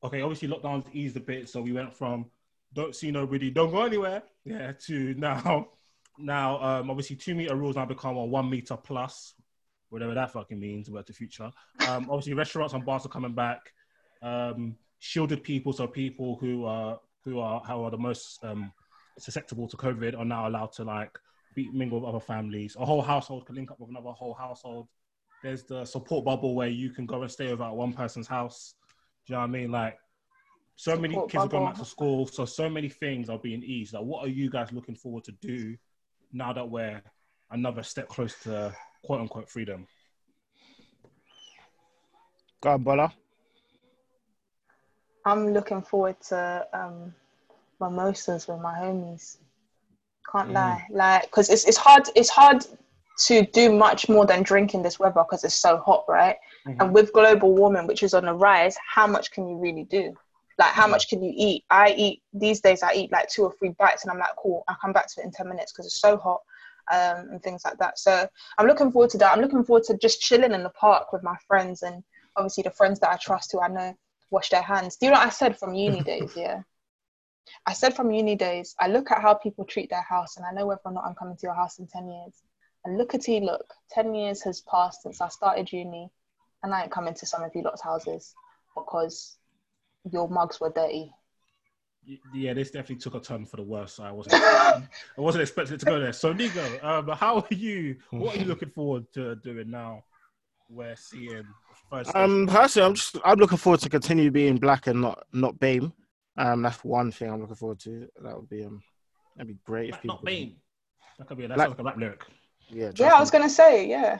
[0.03, 2.25] okay, obviously lockdown's eased a bit, so we went from
[2.73, 5.69] don't see nobody, don't go anywhere, yeah, to now
[6.17, 9.33] now um obviously two meter rules now become a one meter plus,
[9.89, 11.51] whatever that fucking means about the future.
[11.87, 13.73] Um obviously restaurants and bars are coming back.
[14.21, 18.71] Um shielded people, so people who are who are how are the most um
[19.17, 21.17] susceptible to COVID are now allowed to like
[21.55, 22.75] be, mingle with other families.
[22.79, 24.87] A whole household can link up with another whole household.
[25.41, 28.75] There's the support bubble where you can go and stay without one person's house.
[29.25, 29.71] Do you know what I mean?
[29.71, 29.97] Like
[30.75, 31.45] so support many kids bubble.
[31.45, 33.93] are going back to school, so so many things are being eased.
[33.93, 35.75] Like, what are you guys looking forward to do
[36.33, 37.01] now that we're
[37.51, 39.87] another step close to quote unquote freedom?
[42.61, 43.13] Go on, Bola.
[45.25, 47.15] I'm looking forward to um,
[47.79, 49.37] mimosas with my homies.
[50.31, 50.53] Can't mm.
[50.53, 52.65] lie, like because it's it's hard it's hard
[53.27, 56.35] to do much more than drink in this weather because it's so hot, right?
[56.67, 56.81] Mm-hmm.
[56.81, 60.13] And with global warming, which is on the rise, how much can you really do?
[60.57, 61.63] Like, how much can you eat?
[61.69, 62.81] I eat these days.
[62.83, 64.63] I eat like two or three bites, and I'm like, cool.
[64.67, 66.41] I'll come back to it in ten minutes because it's so hot,
[66.91, 67.99] um, and things like that.
[67.99, 69.33] So I'm looking forward to that.
[69.33, 72.03] I'm looking forward to just chilling in the park with my friends and
[72.35, 73.95] obviously the friends that I trust who I know
[74.31, 74.97] wash their hands.
[74.97, 76.33] Do you know what I said from uni days?
[76.35, 76.61] Yeah.
[77.65, 80.51] I said from uni days, I look at how people treat their house and I
[80.51, 82.43] know whether or not I'm coming to your house in 10 years.
[82.85, 83.73] And look at you, look.
[83.89, 86.09] Ten years has passed since I started uni,
[86.61, 88.35] and I ain't coming to some of you lot's houses
[88.75, 89.37] because
[90.11, 91.11] your mugs were dirty.
[92.31, 93.99] Yeah, this definitely took a turn for the worse.
[93.99, 94.81] I wasn't, I
[95.17, 96.13] wasn't expecting it to go there.
[96.13, 97.95] So, Nego, um, how are you?
[98.11, 100.03] What are you looking forward to doing now?
[100.69, 101.45] We're seeing
[101.89, 102.15] first.
[102.15, 105.91] Um, personally, I'm just I'm looking forward to continue being black and not not BAME.
[106.37, 108.07] Um, that's one thing I'm looking forward to.
[108.21, 108.81] That would be um,
[109.35, 110.15] that'd be great if people.
[110.15, 110.55] not Bane.
[111.17, 111.47] That could be.
[111.47, 112.23] That Black- sounds like a rap lyric.
[112.69, 114.19] Yeah, Yeah, I was gonna say, yeah.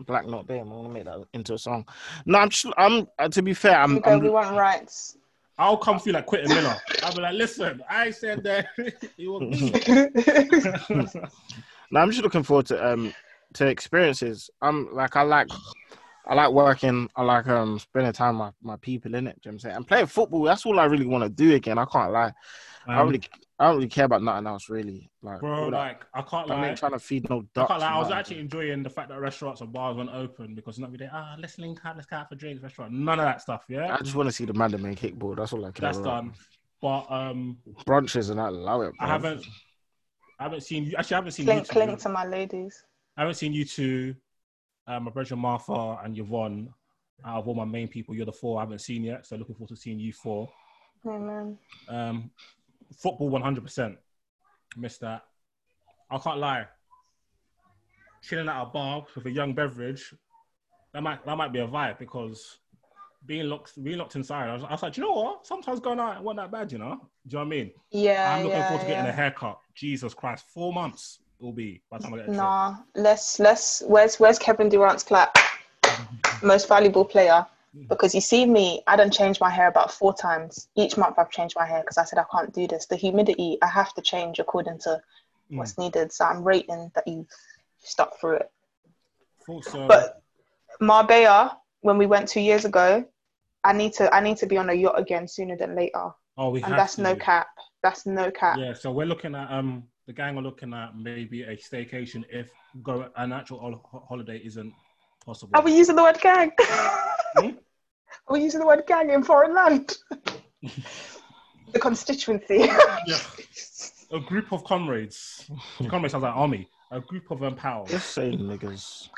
[0.00, 0.60] black not BAME.
[0.72, 1.86] I want to make that into a song.
[2.26, 5.16] No, I'm just I'm uh, to be fair, I'm, Okay, we I'm want rights.
[5.58, 6.76] I'll come through like Quentin Miller.
[7.04, 9.70] I'll be like, listen, I said that it was me.
[11.90, 13.14] no, I'm just looking forward to um
[13.54, 14.50] to experiences.
[14.62, 15.48] I'm like I like
[16.26, 17.08] I like working.
[17.16, 19.38] I like um spending time with my, my people in it.
[19.44, 19.76] You know I'm saying?
[19.76, 20.42] And playing football.
[20.44, 21.78] That's all I really want to do again.
[21.78, 22.32] I can't lie.
[22.86, 23.22] I don't Um, really
[23.58, 25.10] I don't really care about nothing else really.
[25.22, 26.68] Like, bro, all that- like I can't I lie.
[26.68, 27.68] ain't trying to feed no I, ducks.
[27.68, 28.18] can't lie, I was man.
[28.18, 31.36] actually enjoying the fact that restaurants and bars weren't open because not every day, ah,
[31.38, 32.92] let's link out, let's go out for drinks, restaurant.
[32.92, 33.94] None of that stuff, yeah?
[33.94, 35.36] I just want to see the man that make kickball.
[35.36, 36.24] That's all I care That's about.
[36.24, 36.32] done.
[36.82, 38.92] But um Brunches and I love it.
[39.00, 39.46] I haven't
[40.40, 41.72] I haven't seen you actually I haven't seen clink, you two.
[41.72, 42.84] clink to my ladies.
[43.16, 44.14] I haven't seen you two,
[44.86, 46.72] um, my brother Martha and Yvonne.
[47.24, 49.24] Out of all my main people, you're the four I haven't seen yet.
[49.24, 50.50] So looking forward to seeing you four.
[51.06, 51.56] Amen.
[51.88, 52.30] Um,
[52.96, 53.96] football 100%.
[54.76, 55.22] Missed that.
[56.10, 56.66] I can't lie.
[58.22, 60.12] Chilling at a bar with a young beverage,
[60.92, 62.58] that might that might be a vibe because
[63.26, 65.46] being locked being locked inside, I was, I was like, "Do you know what?
[65.46, 66.94] Sometimes going out wasn't that bad, you know.
[67.26, 67.70] Do you know what I mean?
[67.90, 69.10] Yeah, I'm looking yeah, forward to getting yeah.
[69.10, 69.58] a haircut.
[69.74, 72.28] Jesus Christ, four months will be by the time I get.
[72.30, 73.82] Nah, let's let's.
[73.86, 75.36] Where's where's Kevin Durant's clap?
[76.42, 77.46] Most valuable player.
[77.88, 80.68] Because you see me, I done changed my hair about four times.
[80.76, 82.86] Each month I've changed my hair because I said I can't do this.
[82.86, 85.00] The humidity I have to change according to
[85.50, 85.58] Mm.
[85.58, 86.10] what's needed.
[86.12, 87.28] So I'm rating that you've
[87.82, 88.50] stuck through it.
[89.44, 89.86] Thought so.
[89.88, 90.22] But
[90.80, 93.04] Marbella, when we went two years ago,
[93.62, 96.10] I need to I need to be on a yacht again sooner than later.
[96.38, 97.02] oh, we And that's to.
[97.02, 97.48] no cap.
[97.82, 98.58] That's no cap.
[98.58, 102.50] Yeah, so we're looking at um the gang are looking at maybe a staycation if
[102.82, 104.72] go an actual hol- holiday isn't
[105.24, 105.52] possible.
[105.54, 106.52] Are we using the word gang?
[107.36, 107.50] Hmm?
[108.28, 109.96] Are we using the word gang in foreign land?
[111.72, 112.70] the constituency.
[113.06, 113.18] Yeah.
[114.12, 115.50] A group of comrades.
[115.88, 116.68] comrades sounds like army.
[116.92, 117.90] A group of um, pals.
[117.90, 119.08] Just saying, niggas.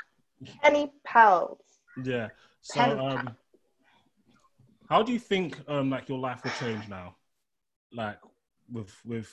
[0.63, 1.59] Any pals?
[2.03, 2.29] Yeah.
[2.61, 3.35] So um,
[4.89, 7.15] how do you think um like your life will change now?
[7.93, 8.17] Like
[8.71, 9.31] with with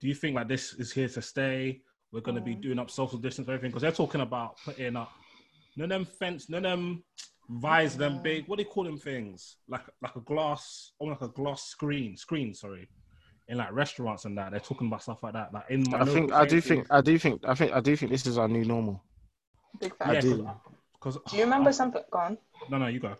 [0.00, 1.82] do you think like this is here to stay?
[2.12, 2.62] We're gonna be Mm.
[2.62, 5.12] doing up social distance and everything because they're talking about putting up
[5.76, 7.04] none of them fence, none of them
[7.48, 8.46] vise, them big.
[8.48, 9.56] What do you call them things?
[9.68, 12.54] Like like a glass, or like a glass screen, screen.
[12.54, 12.88] Sorry,
[13.48, 15.52] in like restaurants and that they're talking about stuff like that.
[15.52, 17.94] Like in my I think I do think I do think I think I do
[17.96, 19.02] think this is our new normal.
[19.80, 20.22] Big I fact.
[20.22, 20.48] do.
[20.94, 22.02] Because Do you remember something?
[22.10, 22.38] Go on.
[22.70, 23.14] No, no, you go.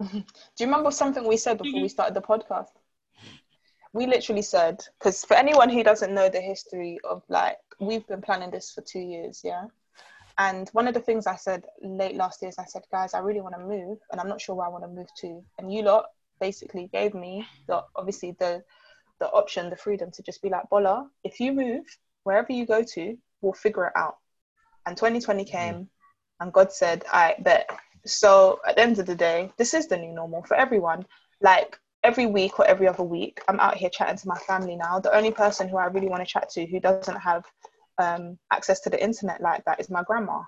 [0.00, 0.18] Do
[0.60, 2.68] you remember something we said before we started the podcast?
[3.94, 8.20] We literally said, because for anyone who doesn't know the history of like, we've been
[8.20, 9.64] planning this for two years, yeah.
[10.36, 13.20] And one of the things I said late last year is I said, guys, I
[13.20, 15.42] really want to move, and I'm not sure where I want to move to.
[15.58, 16.06] And you lot
[16.40, 18.62] basically gave me the obviously the
[19.20, 21.84] the option, the freedom to just be like, Bola, if you move
[22.24, 24.16] wherever you go to, we'll figure it out.
[24.86, 25.56] And 2020 mm-hmm.
[25.56, 25.88] came,
[26.40, 27.70] and God said, I bet.
[28.04, 31.06] So at the end of the day, this is the new normal for everyone.
[31.40, 35.00] Like every week or every other week, I'm out here chatting to my family now.
[35.00, 37.44] The only person who I really want to chat to who doesn't have
[37.98, 40.42] um, access to the internet like that is my grandma.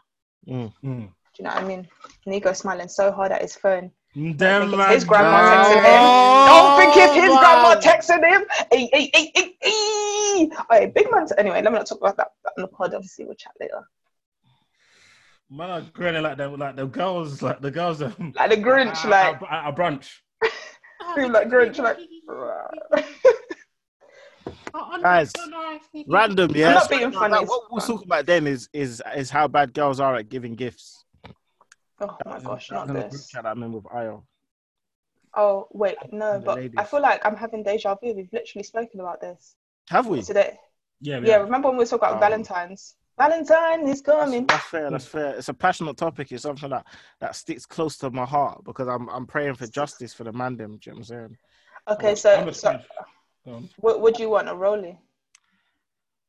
[0.47, 0.73] Mm.
[0.85, 1.09] Mm.
[1.09, 1.89] Do you know what I mean?
[2.27, 3.91] Nego smiling so hard at his phone.
[4.15, 5.51] Damn think it's his grandma No.
[5.51, 6.47] texting him.
[6.47, 8.45] Don't think it's his grandma texting him.
[8.71, 10.51] Hey, hey, hey, hey, hey.
[10.71, 11.27] Hey, big man.
[11.37, 12.95] Anyway, let me not talk about that on the pod.
[12.95, 13.83] Obviously, we'll chat later.
[15.51, 19.05] Man, are grinning like them, like the girls, like the girls um, Like the Grinch,
[19.05, 20.09] at, like, at, at a brunch.
[21.17, 21.99] feel like Grinch, like.
[25.03, 25.33] Guys,
[26.07, 26.75] Random, yeah.
[26.75, 27.89] not being funny, like, what we're fun.
[27.89, 31.05] talking about then is is is how bad girls are at giving gifts.
[32.01, 33.29] Oh That my gosh, that not was in the group this.
[33.29, 34.23] chat I remember with Ayo.
[35.35, 38.13] Oh wait, no, The but I feel like I'm having deja vu.
[38.15, 39.57] We've literally spoken about this
[39.89, 40.23] Have we?
[40.23, 40.59] today.
[41.01, 42.97] Yeah, Yeah, remember when we were talking about Um, Valentine's?
[43.19, 44.47] Valentine is coming.
[44.47, 44.91] that's fair.
[44.91, 45.35] That's fair.
[45.37, 46.31] It's a passionate topic.
[46.33, 46.87] It's something that
[47.21, 50.57] that sticks close to my heart because I'm I'm praying for justice for the man.
[50.57, 51.37] Them, do you know what I'm saying?
[51.89, 52.83] Okay, I'm so, a so sponge.
[53.47, 53.69] Go on.
[53.79, 54.49] what would you want?
[54.49, 54.99] A rollie?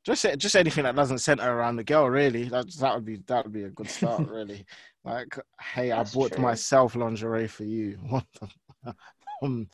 [0.06, 2.08] Just just anything that doesn't center around the girl.
[2.10, 4.26] Really, that that would be that would be a good start.
[4.30, 4.66] really,
[5.04, 6.42] like, hey, That's I bought true.
[6.42, 7.98] myself lingerie for you.
[8.10, 8.96] What the?
[9.42, 9.68] um,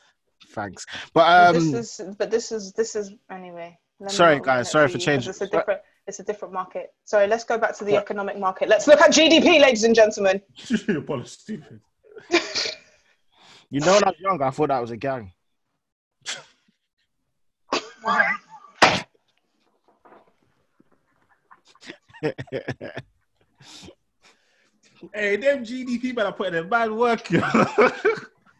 [0.48, 1.72] thanks, but um.
[1.72, 3.78] this is, but this is, this is anyway.
[4.08, 5.82] sorry, guys, sorry for for you, 'cause changing- It's a sorry- different.
[6.06, 6.94] It's a different market.
[7.06, 8.68] Sorry, let's go back to the economic market.
[8.68, 10.42] Let's look at GDP, ladies and gentlemen.
[10.90, 11.80] Apollo stupid.
[13.70, 15.32] You know, when I was younger, I thought that was a gang.
[25.14, 27.28] Hey, them GDP better put in a bad work.
[27.28, 27.40] Do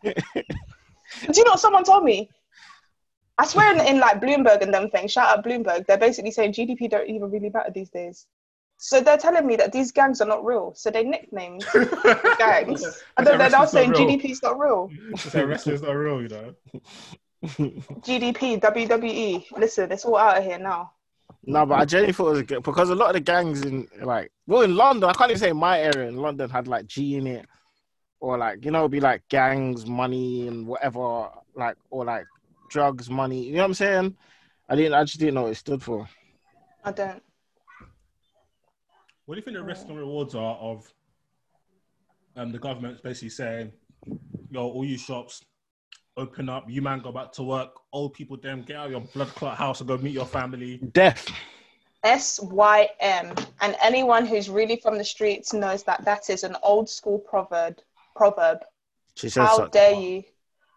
[0.04, 2.30] you know what someone told me?
[3.38, 6.54] I swear in, in like Bloomberg and them things, shout out Bloomberg, they're basically saying
[6.54, 8.28] GDP don't even really matter these days.
[8.78, 10.74] So they're telling me that these gangs are not real.
[10.76, 11.66] So they nicknamed
[12.38, 13.04] gangs.
[13.18, 14.02] And then they're now saying real.
[14.02, 14.90] GDP's not real.
[15.32, 16.56] That wrestling's not real, you know.
[17.44, 19.46] GDP, WWE.
[19.58, 20.92] Listen, it's all out of here now.
[21.46, 23.88] No, but I genuinely thought it was good because a lot of the gangs in
[24.02, 27.16] like well in London, I can't even say my area in London had like G
[27.16, 27.46] in it,
[28.22, 32.26] or like you know it'd be like gangs, money, and whatever, like or like
[32.74, 33.46] drugs, money.
[33.46, 34.18] You know what I'm saying?
[34.68, 34.96] I didn't.
[34.96, 36.10] I just didn't know what it stood for.
[36.84, 37.24] I don't.
[39.26, 40.92] What do you think the risks and rewards are of
[42.36, 43.72] um, the government basically saying,
[44.50, 45.42] yo, all you shops,
[46.18, 49.02] open up, you man go back to work, old people them get out of your
[49.02, 50.80] blood clot house and go meet your family.
[50.92, 51.30] Death.
[52.04, 53.34] S Y M.
[53.62, 57.78] And anyone who's really from the streets knows that that is an old school proverb.
[58.16, 58.60] Proverb.
[59.16, 59.46] She said.
[59.46, 60.24] How dare you?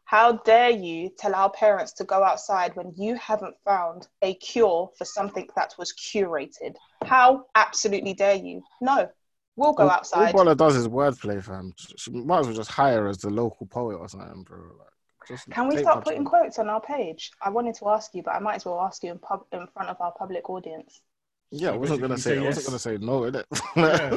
[0.06, 4.88] How dare you tell our parents to go outside when you haven't found a cure
[4.96, 6.76] for something that was curated?
[7.04, 8.62] How absolutely dare you?
[8.80, 9.08] No,
[9.56, 10.28] we'll go All- outside.
[10.28, 11.74] All Bola does is wordplay, fam.
[11.96, 14.58] She might as well just hire as the local poet or something, bro.
[14.78, 14.88] Like,
[15.26, 17.32] just Can we start putting quotes on our page?
[17.42, 19.66] I wanted to ask you, but I might as well ask you in pub in
[19.66, 21.00] front of our public audience.
[21.52, 22.40] Yeah, I wasn't gonna basically say.
[22.40, 23.20] you I wasn't gonna say no.
[23.22, 23.44] Innit?
[23.76, 24.10] Yeah.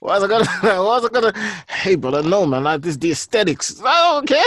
[0.00, 0.44] what was I gonna?
[0.82, 1.32] What was I gonna?
[1.68, 2.64] Hey, brother, no, man.
[2.64, 3.80] Like this, the aesthetics.
[3.84, 4.46] I don't care.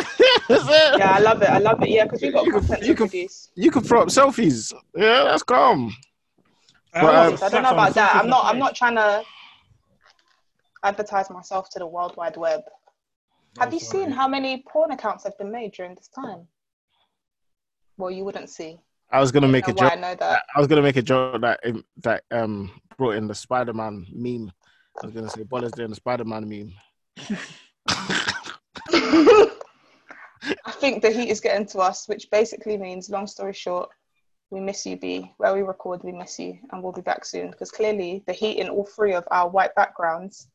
[0.98, 1.50] Yeah, I love it.
[1.50, 1.90] I love it.
[1.90, 3.50] Yeah, because we've got You can- content you to can- produce.
[3.56, 4.74] You can throw up selfies.
[4.96, 5.94] Yeah, that's calm.
[6.94, 8.16] But, um, I don't know about that.
[8.16, 8.46] I'm not.
[8.46, 9.24] I'm not trying to
[10.84, 12.62] advertise myself to the world wide web.
[13.60, 16.48] Have you seen how many porn accounts have been made during this time?
[17.98, 18.80] Well, you wouldn't see.
[19.12, 19.92] I was gonna make a joke.
[19.92, 20.44] I know that.
[20.56, 21.60] I was gonna make a joke that
[22.04, 24.52] that um brought in the Spider-Man meme.
[25.02, 26.74] I was gonna say Bola's doing the Spider-Man meme.
[30.66, 33.90] I think the heat is getting to us, which basically means, long story short,
[34.52, 35.34] we miss you, B.
[35.38, 37.52] Where we record, we miss you, and we'll be back soon.
[37.52, 40.48] Because clearly, the heat in all three of our white backgrounds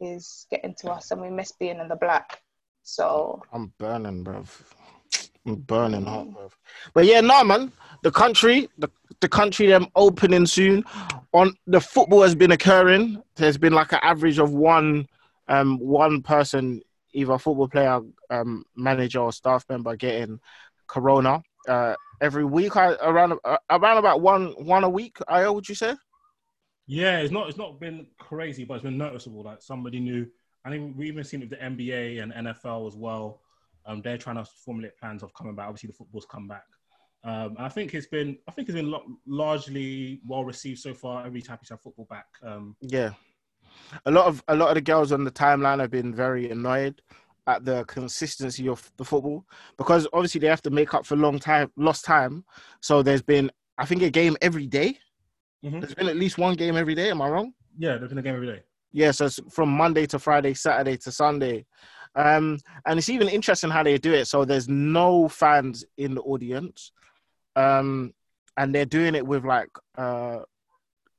[0.00, 2.42] is getting to us, and we miss being in the black.
[2.82, 4.48] So I'm burning, bruv.
[5.56, 6.28] Burning hot.
[6.94, 7.72] But yeah, no, man.
[8.02, 8.88] The country, the,
[9.20, 10.84] the country, them opening soon.
[11.32, 13.22] On the football has been occurring.
[13.36, 15.06] There's been like an average of one,
[15.48, 16.80] um, one person,
[17.12, 20.40] either football player, um, manager or staff member, getting
[20.86, 21.42] corona.
[21.66, 25.18] Uh, every week, I, around uh, around about one one a week.
[25.28, 25.94] I would you say?
[26.86, 27.48] Yeah, it's not.
[27.48, 29.42] It's not been crazy, but it's been noticeable.
[29.42, 30.26] Like somebody new.
[30.64, 33.40] I think we even seen it with the NBA and NFL as well.
[33.88, 35.66] Um, they're trying to formulate plans of coming back.
[35.66, 36.62] Obviously, the football's come back.
[37.24, 38.36] Um, I think it's been.
[38.46, 41.20] I think it's been lo- largely well received so far.
[41.20, 42.26] Everybody's happy to have football back.
[42.44, 43.10] Um, Yeah.
[44.06, 47.00] A lot of a lot of the girls on the timeline have been very annoyed
[47.46, 49.44] at the consistency of the football
[49.78, 52.44] because obviously they have to make up for long time lost time.
[52.82, 54.98] So there's been I think a game every day.
[55.64, 55.80] Mhm.
[55.80, 57.10] There's been at least one game every day.
[57.10, 57.52] Am I wrong?
[57.78, 58.62] yeah, there's been a game every day.
[58.92, 61.66] Yeah, so it's from Monday to Friday, Saturday to Sunday.
[62.18, 64.26] Um, and it's even interesting how they do it.
[64.26, 66.92] So there's no fans in the audience.
[67.56, 68.12] Um,
[68.56, 70.40] and they're doing it with like uh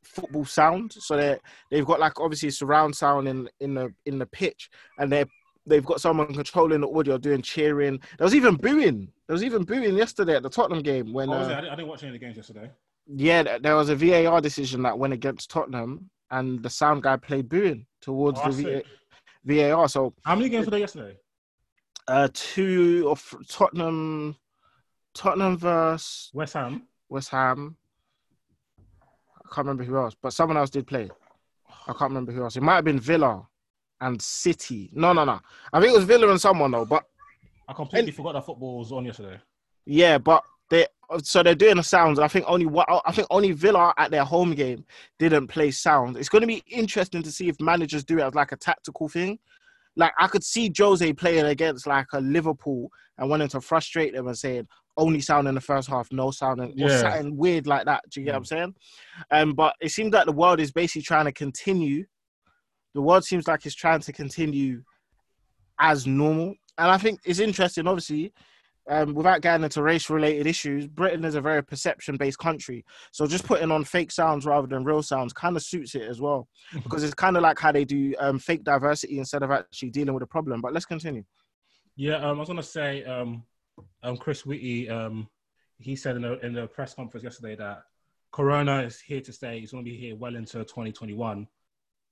[0.03, 0.91] football sound.
[0.93, 1.37] So they
[1.71, 5.25] they've got like obviously surround sound in in the in the pitch and they
[5.65, 7.99] they've got someone controlling the audio doing cheering.
[8.17, 9.11] There was even booing.
[9.27, 11.45] There was even booing yesterday at the Tottenham game when Oh, uh.
[11.45, 12.69] I, didn't, I didn't watch any of the games yesterday.
[13.07, 17.47] yeah, there was a VAR decision that went against Tottenham, and the sound guy played
[17.47, 18.63] booing towards Oh, the I see.
[18.63, 18.83] VA-
[19.43, 19.87] VAR.
[19.89, 21.17] So, How many games were there yesterday?
[22.07, 24.35] uh, two of Tottenham,
[25.13, 26.83] Tottenham versus West Ham.
[27.07, 27.75] West Ham.
[29.37, 31.09] I can't remember who else, but someone else did play.
[31.87, 32.55] I can't remember who else.
[32.55, 33.47] It might have been Villa
[34.01, 34.89] and City.
[34.93, 35.39] No, no, no.
[35.73, 36.85] I think it was Villa and someone though.
[36.85, 37.05] But
[37.67, 39.39] I completely forgot that football was on yesterday.
[39.85, 40.87] Yeah, but they
[41.23, 42.19] so they're doing the sounds.
[42.19, 42.67] I think only.
[43.05, 44.85] I think only Villa at their home game
[45.17, 46.17] didn't play sound.
[46.17, 49.09] It's going to be interesting to see if managers do it as like a tactical
[49.09, 49.39] thing.
[49.95, 54.27] Like I could see Jose playing against like a Liverpool and wanting to frustrate them
[54.27, 54.67] and saying
[54.97, 57.01] only sound in the first half, no sound, in, or Yeah.
[57.01, 58.03] something weird like that.
[58.09, 58.75] Do you get what I'm saying?
[59.31, 62.05] Um, but it seems like the world is basically trying to continue.
[62.93, 64.83] The world seems like it's trying to continue
[65.79, 67.87] as normal, and I think it's interesting.
[67.87, 68.33] Obviously,
[68.89, 72.83] um, without getting into race-related issues, Britain is a very perception-based country.
[73.11, 76.19] So just putting on fake sounds rather than real sounds kind of suits it as
[76.19, 79.91] well, because it's kind of like how they do um, fake diversity instead of actually
[79.91, 80.61] dealing with a problem.
[80.61, 81.23] But let's continue.
[81.95, 83.43] Yeah, um, I was gonna say, um,
[84.03, 85.27] um, Chris Whitty, um,
[85.77, 87.83] he said in the in the press conference yesterday that
[88.31, 89.59] Corona is here to stay.
[89.59, 91.47] It's gonna be here well into 2021.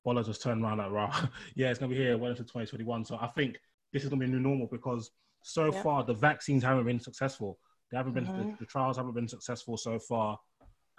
[0.03, 3.17] Bola just turned around like, "Rah, yeah, it's gonna be here well into 2021." So
[3.19, 3.57] I think
[3.93, 5.11] this is gonna be a new normal because
[5.47, 5.81] so Yeah.
[5.81, 7.57] far the vaccines haven't been successful.
[7.89, 8.51] They haven't been Mhm.
[8.51, 10.39] the, the trials haven't been successful so far,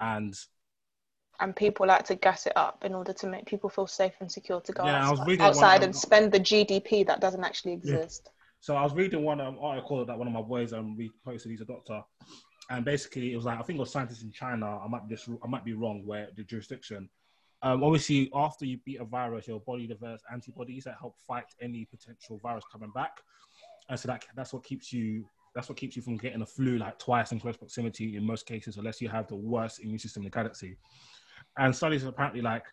[0.00, 0.34] and
[1.40, 4.32] and people like to gas it up in order to make people feel safe and
[4.32, 8.30] secure to go Yeah, outside, outside and spend the GDP that doesn't actually exist.
[8.60, 11.50] So I was reading one um, article that one of my boys um reposted.
[11.50, 12.02] He's a doctor,
[12.70, 14.78] and basically it was like I think it was scientists in China.
[14.78, 17.08] I might be just I might be wrong where the jurisdiction.
[17.62, 21.84] Um, obviously, after you beat a virus, your body develops antibodies that help fight any
[21.84, 23.12] potential virus coming back,
[23.88, 25.24] and so that that's what keeps you.
[25.54, 28.46] That's what keeps you from getting a flu like twice in close proximity in most
[28.46, 30.76] cases, unless you have the worst immune system in the galaxy.
[31.58, 32.64] And studies apparently like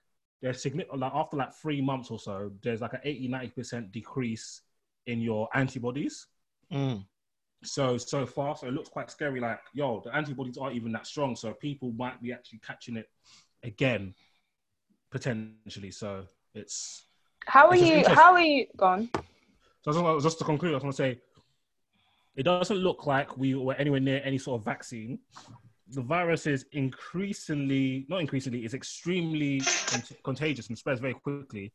[0.41, 3.91] there's significant like after like three months or so, there's like an 80 90 percent
[3.91, 4.61] decrease
[5.07, 6.27] in your antibodies.
[6.71, 7.05] Mm.
[7.63, 9.39] So so far, so it looks quite scary.
[9.39, 13.09] Like, yo, the antibodies aren't even that strong, so people might be actually catching it
[13.63, 14.13] again,
[15.11, 15.91] potentially.
[15.91, 17.05] So it's
[17.45, 18.13] How are It's you?
[18.13, 18.67] How are you?
[18.77, 19.09] Gone.
[19.85, 20.71] Just, wanna- conclude.
[20.71, 21.19] I was going to say,
[22.35, 25.19] it doesn't look like we were anywhere near any sort of vaccine.
[25.89, 31.71] The virus is increasingly, not increasingly, it's extremely cont- contagious and spreads very quickly.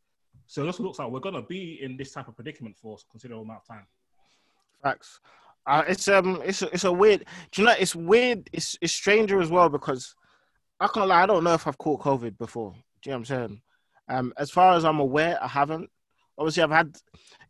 [0.46, 2.96] So it just looks like we're going to be in this type of predicament for
[2.96, 3.86] a considerable amount of time.
[4.82, 5.20] Facts.
[5.66, 7.24] Uh, it's um, it's it's a weird.
[7.52, 7.74] Do you know?
[7.78, 8.48] It's weird.
[8.52, 10.14] It's it's stranger as well because
[10.80, 11.22] I can't lie.
[11.22, 12.72] I don't know if I've caught COVID before.
[12.72, 13.62] Do you know what I'm saying?
[14.08, 15.90] Um, as far as I'm aware, I haven't.
[16.40, 16.96] Obviously, I've had.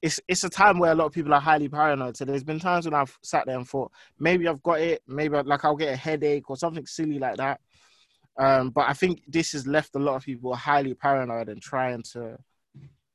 [0.03, 2.17] It's it's a time where a lot of people are highly paranoid.
[2.17, 5.03] So there's been times when I've sat there and thought maybe I've got it.
[5.07, 7.61] Maybe I- like I'll get a headache or something silly like that.
[8.37, 12.03] Um, but I think this has left a lot of people highly paranoid and trying
[12.15, 12.39] to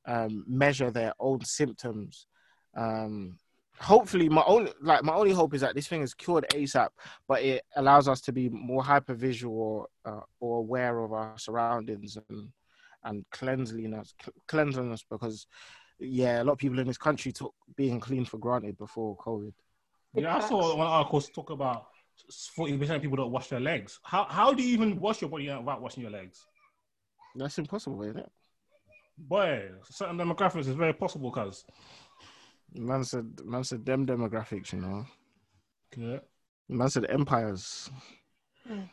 [0.06, 2.28] um, measure their own symptoms.
[2.78, 3.38] Um,
[3.80, 6.90] hopefully my only like my only hope is that this thing is cured ASAP,
[7.28, 12.18] but it allows us to be more hyper visual uh, or aware of our surroundings
[12.30, 12.50] and
[13.06, 14.14] and cleanliness
[14.48, 15.48] cleanliness because
[16.00, 19.54] yeah, a lot of people in this country took being clean for granted before COVID.
[20.14, 21.88] Yeah, I saw one article talk about
[22.54, 24.00] forty percent of people don't wash their legs.
[24.04, 26.46] How how do you even wash your body without washing your legs?
[27.36, 28.32] That's impossible, isn't it?
[29.18, 31.64] Boy, certain demographics is very possible, cuz.
[32.74, 35.06] Man said, man said them demographics, you know.
[35.96, 36.20] Yeah.
[36.68, 37.90] Man said empires.
[38.70, 38.90] Mm.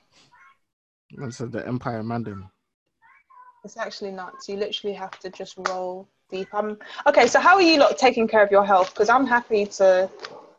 [1.13, 2.51] Man said the empire man them.
[3.65, 4.49] It's actually nuts.
[4.49, 6.53] You literally have to just roll deep.
[6.53, 8.93] Um, okay, so how are you lot taking care of your health?
[8.93, 10.11] Because I'm happy to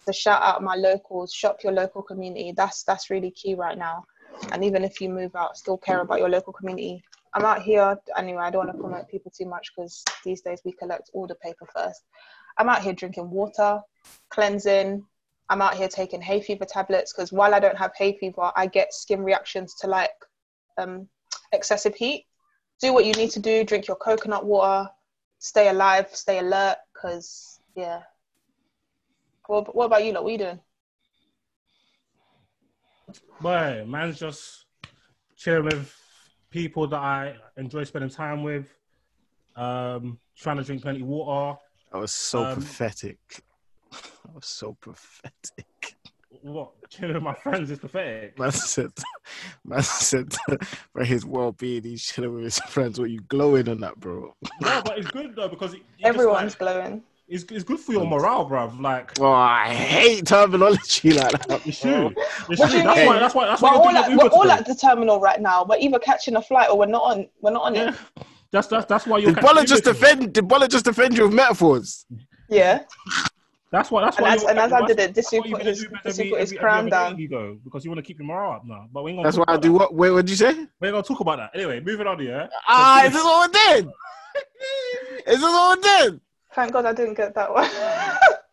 [0.06, 2.54] to shout out my locals, shop your local community.
[2.56, 4.06] That's that's really key right now.
[4.54, 7.04] And even if you move out, still care about your local community.
[7.34, 8.44] I'm out here anyway.
[8.44, 11.36] I don't want to promote people too much because these days we collect all the
[11.36, 12.04] paper first.
[12.58, 13.82] I'm out here drinking water,
[14.30, 15.06] cleansing.
[15.50, 18.68] I'm out here taking hay fever tablets because while I don't have hay fever, I
[18.68, 20.16] get skin reactions to like
[20.78, 21.10] um,
[21.52, 22.28] excessive heat
[22.82, 24.90] do what you need to do drink your coconut water
[25.40, 28.02] stay alive stay alert because yeah
[29.48, 30.60] what, what about you lot what are you doing
[33.42, 34.66] Boy, man's just
[35.36, 35.94] chilling with
[36.50, 38.68] people that I enjoy spending time with.
[39.56, 41.60] Um, trying to drink plenty of water.
[41.92, 43.20] I was so Um, pathetic.
[43.94, 45.66] I was so pathetic.
[46.42, 48.38] What chilling with my friends is pathetic.
[48.40, 48.92] Man said,
[49.66, 50.34] man said,
[50.94, 53.00] for his well-being, he's chilling with his friends.
[53.00, 54.34] What you glowing on that, bro?
[54.62, 57.80] No, but it's good though because it, you just, everyone's like, glowing it's, it's good
[57.80, 58.80] for your morale, bruv.
[58.82, 61.66] Like Oh, I hate terminology like that.
[61.66, 62.16] you should.
[62.48, 63.08] What You do you That's mean?
[63.08, 63.20] why.
[63.20, 63.46] That's why.
[63.48, 64.54] That's we're why all, at, we're all today.
[64.56, 67.52] at the terminal right now we're either catching a flight or we're not on we're
[67.52, 67.90] not on Yeah.
[67.90, 69.34] it That's that's that's why you're.
[69.34, 70.34] Did Bola just Uber defend?
[70.34, 72.06] Did Bola just defend you with metaphors?
[72.50, 72.82] yeah
[73.74, 74.04] That's why.
[74.06, 74.34] That's And why.
[74.36, 76.40] as- and as I did it, that's Disu why you put his- do better put
[76.42, 77.16] his crown down.
[77.16, 78.86] day You go because you want to keep your morale up now.
[78.94, 79.96] But we ain't gonna That's talk why I do what?
[79.96, 80.54] Wait, what did you say?
[80.54, 81.52] We ain't gonna talk about that.
[81.56, 82.22] Anyway, moving on.
[82.24, 82.48] Yeah.
[82.70, 83.88] Ah, is this all it did?
[85.26, 86.20] Is this all it did?
[86.54, 87.68] thank god i didn't get that one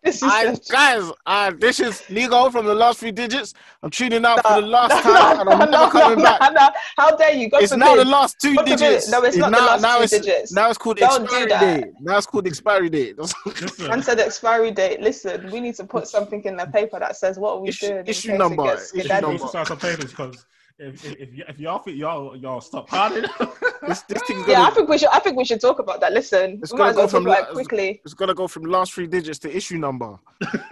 [0.04, 3.52] this is I, just- guys, uh, this is legal from the last three digits.
[3.82, 6.52] I'm tuning out for the last no, time, and I'm never coming no, back.
[6.54, 6.68] no.
[6.96, 7.48] How dare you?
[7.50, 7.84] God It's forbid.
[7.84, 8.78] now the last two God forbid.
[8.78, 9.10] digits.
[9.10, 10.52] No, it's not the last now two it's, digits.
[10.52, 11.82] Now it's called Don't do expiry that.
[11.84, 11.92] date.
[12.00, 13.18] Now it's called expiry date.
[13.46, 15.00] Listen, Man said expiry date.
[15.00, 17.88] Listen, we need to put something in the paper that says what are we Issue-
[17.88, 18.06] doing.
[18.06, 19.32] issue case it number, issue skedaddled.
[19.34, 20.36] we number.
[20.80, 22.88] Also start some papers because if, if, if, y- if y'all think y'all y'all stop
[22.88, 23.28] partying,
[23.88, 24.50] This, this thing's going.
[24.50, 25.08] Yeah, I think we should.
[25.08, 26.12] I think we should talk about that.
[26.12, 28.00] Listen, It's we gonna might as well go from talk about la- it quickly.
[28.04, 30.18] it's gonna go from last three digits to issue number.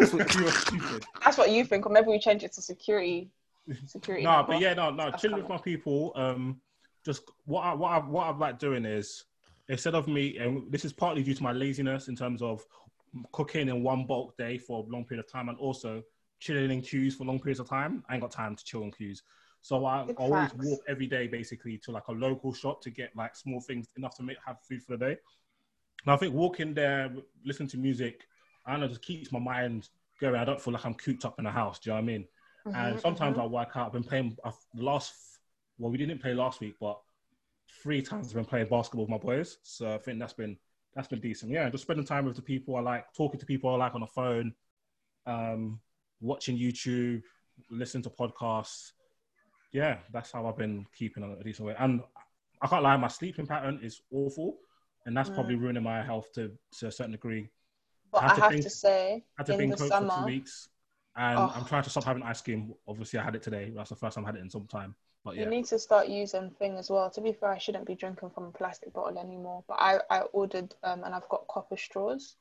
[0.01, 1.07] you're stupid.
[1.25, 3.31] That's what you think, or maybe we change it to security.
[3.87, 4.25] Security.
[4.25, 4.53] No, number.
[4.53, 5.11] but yeah, no, no.
[5.11, 6.13] That's Chilling with my people.
[6.17, 6.61] Um,
[7.05, 9.25] just what I what I what I like doing is
[9.69, 12.63] instead of me, and this is partly due to my laziness in terms of
[13.33, 16.03] cooking in one bulk day for a long period of time, and also
[16.41, 18.05] chilling in queues for long periods of time.
[18.09, 19.23] I ain't got time to chill in queues.
[19.61, 20.55] So I Big always facts.
[20.55, 24.17] walk every day basically to like a local shop to get like small things enough
[24.17, 25.17] to make have food for the day.
[26.07, 27.13] And I think walking there,
[27.45, 28.27] listening to music,
[28.67, 29.89] I don't know, just keeps my mind
[30.21, 30.37] going.
[30.37, 31.79] I don't feel like I'm cooped up in a house.
[31.79, 32.25] Do you know what I mean?
[32.75, 33.43] and Mhm, sometimes mhm.
[33.43, 33.87] I work out.
[33.87, 35.15] I've been playing I've, the last.
[35.79, 37.01] Well, we didn't play last week, but
[37.83, 39.59] three times I've been playing basketball with my boys.
[39.63, 40.57] So I think that's been
[40.95, 41.53] that's been decent.
[41.53, 44.01] Yeah, just spending time with the people I like, talking to people I like on
[44.03, 44.55] the phone,
[45.27, 45.81] um,
[46.21, 47.23] watching YouTube,
[47.71, 48.93] listening to podcasts.
[49.73, 51.75] Yeah, that's how I've been keeping on a decent way.
[51.79, 52.03] And
[52.63, 54.57] I can't lie, my sleeping pattern is awful,
[55.07, 55.61] and that's probably Mm.
[55.63, 57.51] ruining my health to to a certain degree.
[58.11, 60.01] But I I have to have think- to say, I to in the cooked for
[60.01, 60.69] two summer, weeks,
[61.17, 61.53] and Oh.
[61.55, 62.75] I'm trying to stop having ice cream.
[62.87, 63.71] Obviously, I had it today.
[63.71, 64.95] That's the first time I had it in some time.
[65.25, 65.43] But yeah.
[65.45, 67.11] you need to start using thing as well.
[67.11, 69.65] To be fair, I shouldn't be drinking from a plastic bottle anymore.
[69.69, 72.37] But I I ordered um and I've got copper straws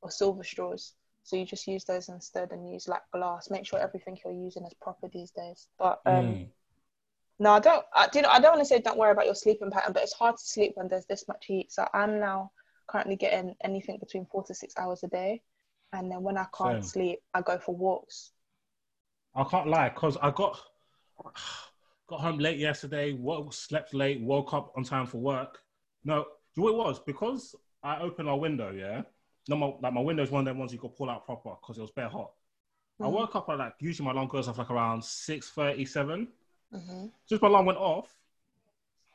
[0.00, 0.94] or silver straws.
[1.22, 3.48] So you just use those instead and use like glass.
[3.50, 5.68] Make sure everything you're using is proper these days.
[5.78, 6.24] But um.
[6.26, 6.48] Mm.
[7.42, 7.84] No, I don't.
[7.92, 9.92] I, do you know, I don't want to say don't worry about your sleeping pattern,
[9.92, 11.72] but it's hard to sleep when there's this much heat.
[11.72, 12.52] So I'm now
[12.86, 15.42] currently getting anything between four to six hours a day,
[15.92, 16.88] and then when I can't Same.
[16.88, 18.30] sleep, I go for walks.
[19.34, 20.56] I can't lie because I got
[22.06, 23.12] got home late yesterday.
[23.12, 24.20] Woke, slept late.
[24.20, 25.62] Woke up on time for work.
[26.04, 26.18] No,
[26.54, 27.00] you know what it was?
[27.00, 28.70] Because I opened our window.
[28.70, 29.02] Yeah,
[29.48, 31.56] no, my, like my window is one of them ones you could pull out proper
[31.60, 32.30] because it was bare hot.
[33.00, 33.12] I Mhm.
[33.14, 36.28] woke up at like usually my alarm goes off like around six thirty seven.
[36.72, 38.08] Hmm Just my alarm went off.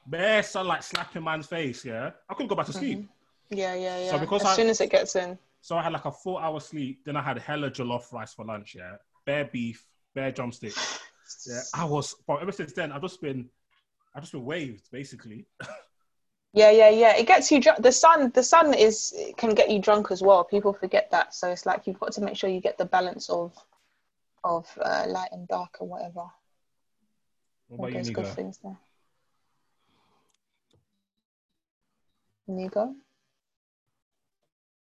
[0.08, 1.84] Bare sunlight slapping man's face.
[1.84, 3.08] Yeah, I couldn't go back to sleep.
[3.49, 4.12] Yeah, yeah, yeah.
[4.12, 6.41] So because as I- soon as it gets in, So I had like a four
[6.41, 7.03] hour sleep.
[7.05, 8.76] Then I had a hella jollof rice for lunch.
[8.76, 8.95] Yeah,
[9.26, 9.86] bare beef,
[10.16, 10.99] bare drumsticks.
[11.45, 12.16] Yeah, I was.
[12.26, 13.49] But ever since then, I've just been,
[14.16, 15.45] I've just been waved basically.
[16.53, 17.16] yeah, yeah, yeah.
[17.18, 17.82] It gets you drunk.
[17.84, 20.43] The sun, the sun is can get you drunk as well.
[20.45, 21.34] People forget that.
[21.34, 23.53] So it's like you've got to make sure you get the balance of
[24.43, 26.24] of uh, light and dark or whatever.
[27.70, 28.36] What All about you, those good Nego?
[28.36, 28.78] things there.
[32.47, 32.95] Nego?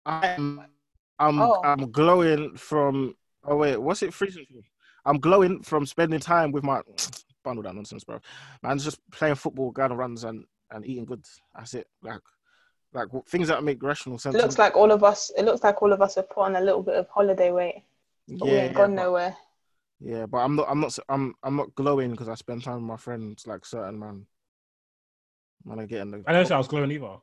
[0.06, 0.60] I'm
[1.18, 1.60] I'm Oh.
[1.62, 3.14] I'm glowing from
[3.44, 4.60] oh wait, what's it freezing for?
[5.04, 6.80] I'm glowing from spending time with my
[7.44, 8.18] bundle that nonsense, bro.
[8.62, 11.24] Man's just playing football, going on runs and, and eating good.
[11.54, 11.86] That's it.
[12.02, 12.20] Like
[12.92, 14.34] like things that make rational sense.
[14.34, 15.30] It looks like all of us.
[15.36, 17.82] It looks like all of us have put on a little bit of holiday weight,
[18.28, 19.36] but we yeah, ain't gone but, nowhere.
[20.00, 22.82] Yeah, but I'm not I'm not I'm I'm not glowing because I spend time with
[22.84, 24.26] my friends like certain man.
[25.64, 27.16] Man, are getting the I don't say I was glowing either.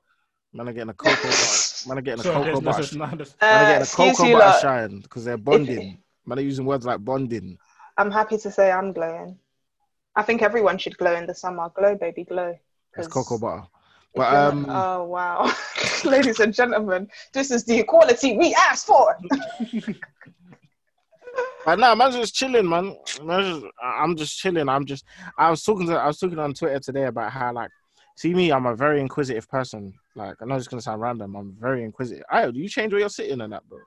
[0.54, 1.64] man are getting a cocoa butter.
[1.88, 2.78] Man are getting a So cocoa there's, butter.
[2.78, 4.62] there's, there's, there's, Man are Uh, getting a excuse cocoa you butter lot.
[4.62, 5.98] shine because they're bonding.
[6.26, 7.58] Man are using words like bonding.
[7.98, 9.40] I'm happy to say I'm glowing.
[10.16, 11.70] I think everyone should glow in the summer.
[11.76, 12.50] Glow, baby, glow.
[12.98, 13.68] It's 'Cause cocoa butter.
[14.16, 15.54] But, um, oh wow,
[16.06, 19.16] ladies and gentlemen, this is the equality we asked for.
[21.68, 22.96] But no, man's just chilling, man.
[23.22, 24.70] Man's just, I'm just chilling.
[24.70, 25.04] I'm just.
[25.38, 25.96] I was talking to.
[25.98, 27.70] I was talking on Twitter today about how like,
[28.16, 28.54] see me.
[28.54, 29.94] I'm a very inquisitive person.
[30.16, 31.36] Like I know it's gonna sound random.
[31.36, 32.24] I'm very inquisitive.
[32.34, 33.80] Ayo, do you change where you're sitting and that, bro?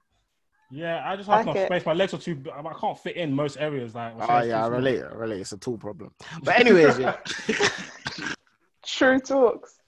[0.70, 1.66] yeah, I just have Like no it.
[1.68, 1.86] space.
[1.86, 2.42] My legs are too.
[2.54, 3.94] I can't fit in most areas.
[3.94, 5.02] Like, Oh yeah, I relate.
[5.02, 5.40] I relate.
[5.40, 6.10] It's a tool problem.
[6.42, 7.16] But anyways, yeah.
[8.84, 9.78] True talks.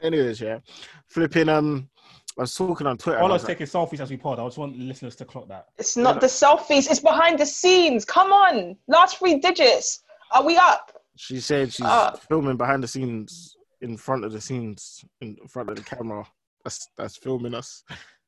[0.00, 0.60] anyways, yeah.
[1.08, 1.50] Flipping.
[1.50, 1.90] Um,
[2.38, 3.16] I was talking on Twitter.
[3.18, 4.38] and All I I was was like, taking selfies as we pod.
[4.38, 5.68] I just want listeners to clock that.
[5.78, 6.90] It's not the selfies.
[6.90, 8.04] It's behind the scenes.
[8.04, 10.02] Come on, last three digits.
[10.32, 10.92] Are we up?
[11.18, 12.12] she said she's Ah.
[12.28, 16.26] filming behind the scenes, in front of the scenes, in front of the camera.
[16.64, 17.82] That's that's filming us.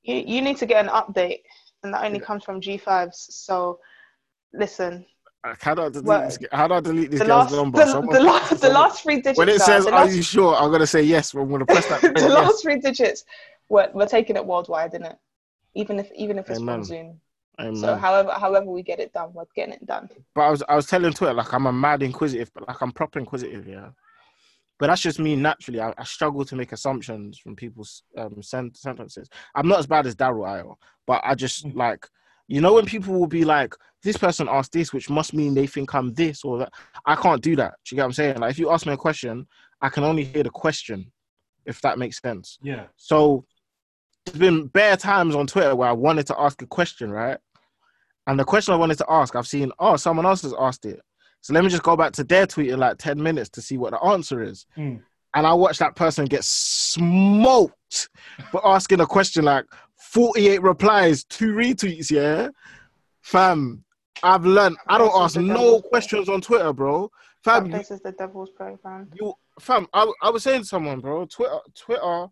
[0.04, 1.40] You you need to get an update,
[1.82, 3.14] and that only comes from G5s.
[3.14, 3.78] So,
[4.54, 5.04] listen,
[5.60, 6.38] How do I delete Well, this?
[6.52, 7.78] How do I delete this the girl's last number?
[7.84, 9.38] the, the, last, the last three digits.
[9.38, 11.34] When it says, the "Are last, you sure?" I'm gonna say yes.
[11.34, 12.00] I'm gonna press that.
[12.02, 12.30] the yes.
[12.30, 13.24] last three digits,
[13.68, 15.18] we're, we're taking it worldwide, isn't it?
[15.74, 16.76] Even if even if it's Amen.
[16.76, 17.20] from Zoom.
[17.60, 17.76] Amen.
[17.76, 20.08] So however however we get it done, we're getting it done.
[20.34, 22.92] but I was I was telling Twitter like I'm a mad inquisitive, but like I'm
[22.92, 23.90] proper inquisitive, yeah.
[24.78, 25.80] But that's just me naturally.
[25.80, 29.28] I, I struggle to make assumptions from people's um, sen- sentences.
[29.56, 32.06] I'm not as bad as Daryl Ayo, but I just like
[32.46, 35.66] you know when people will be like, "This person asked this, which must mean they
[35.66, 36.72] think I'm this or that."
[37.04, 37.74] I can't do that.
[37.84, 38.38] Do you get what I'm saying?
[38.38, 39.46] Like if you ask me a question,
[39.80, 41.10] I can only hear the question,
[41.66, 42.58] if that makes sense.
[42.62, 42.86] Yeah.
[42.96, 43.44] So
[44.32, 47.38] there's been bare times on Twitter where I wanted to ask a question, right?
[48.26, 51.00] And the question I wanted to ask, I've seen, oh, someone else has asked it.
[51.40, 53.78] So let me just go back to their tweet in like 10 minutes to see
[53.78, 54.66] what the answer is.
[54.76, 55.00] Mm.
[55.34, 58.08] And I watched that person get smoked
[58.50, 59.64] for asking a question like
[59.96, 62.48] 48 replies, two retweets, yeah?
[63.22, 63.84] Fam,
[64.22, 67.10] I've learned I don't ask no questions on Twitter, bro.
[67.44, 69.12] Fam, you, This is the devil's playground.
[69.20, 72.26] you fam, I, I was saying to someone, bro, Twitter Twitter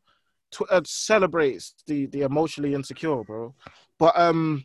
[0.51, 3.55] Twitter celebrates the the emotionally insecure, bro.
[3.99, 4.65] But um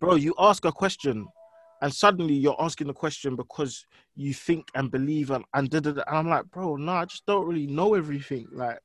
[0.00, 1.26] bro, you ask a question
[1.80, 3.84] and suddenly you're asking the question because
[4.14, 6.02] you think and believe and and, da, da, da.
[6.06, 8.46] and I'm like, bro, no, I just don't really know everything.
[8.52, 8.78] Like,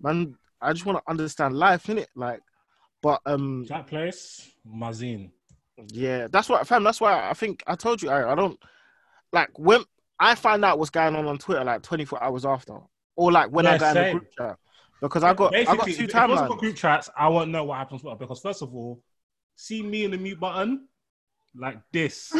[0.00, 2.06] man, I just want to understand life, innit?
[2.16, 2.40] Like,
[3.02, 5.30] but um That place, Mazin.
[5.92, 6.82] yeah, that's what fam.
[6.84, 8.58] That's why I think I told you I, I don't
[9.32, 9.84] like when
[10.18, 12.78] I find out what's going on on Twitter like 24 hours after,
[13.16, 14.56] or like when I Yeah, go in the group chat
[15.00, 17.50] because I got I got Basically, two if it wasn't for group chats, I won't
[17.50, 18.02] know what happens.
[18.02, 19.02] with it, Because first of all,
[19.56, 20.88] see me in the mute button
[21.54, 22.32] like this,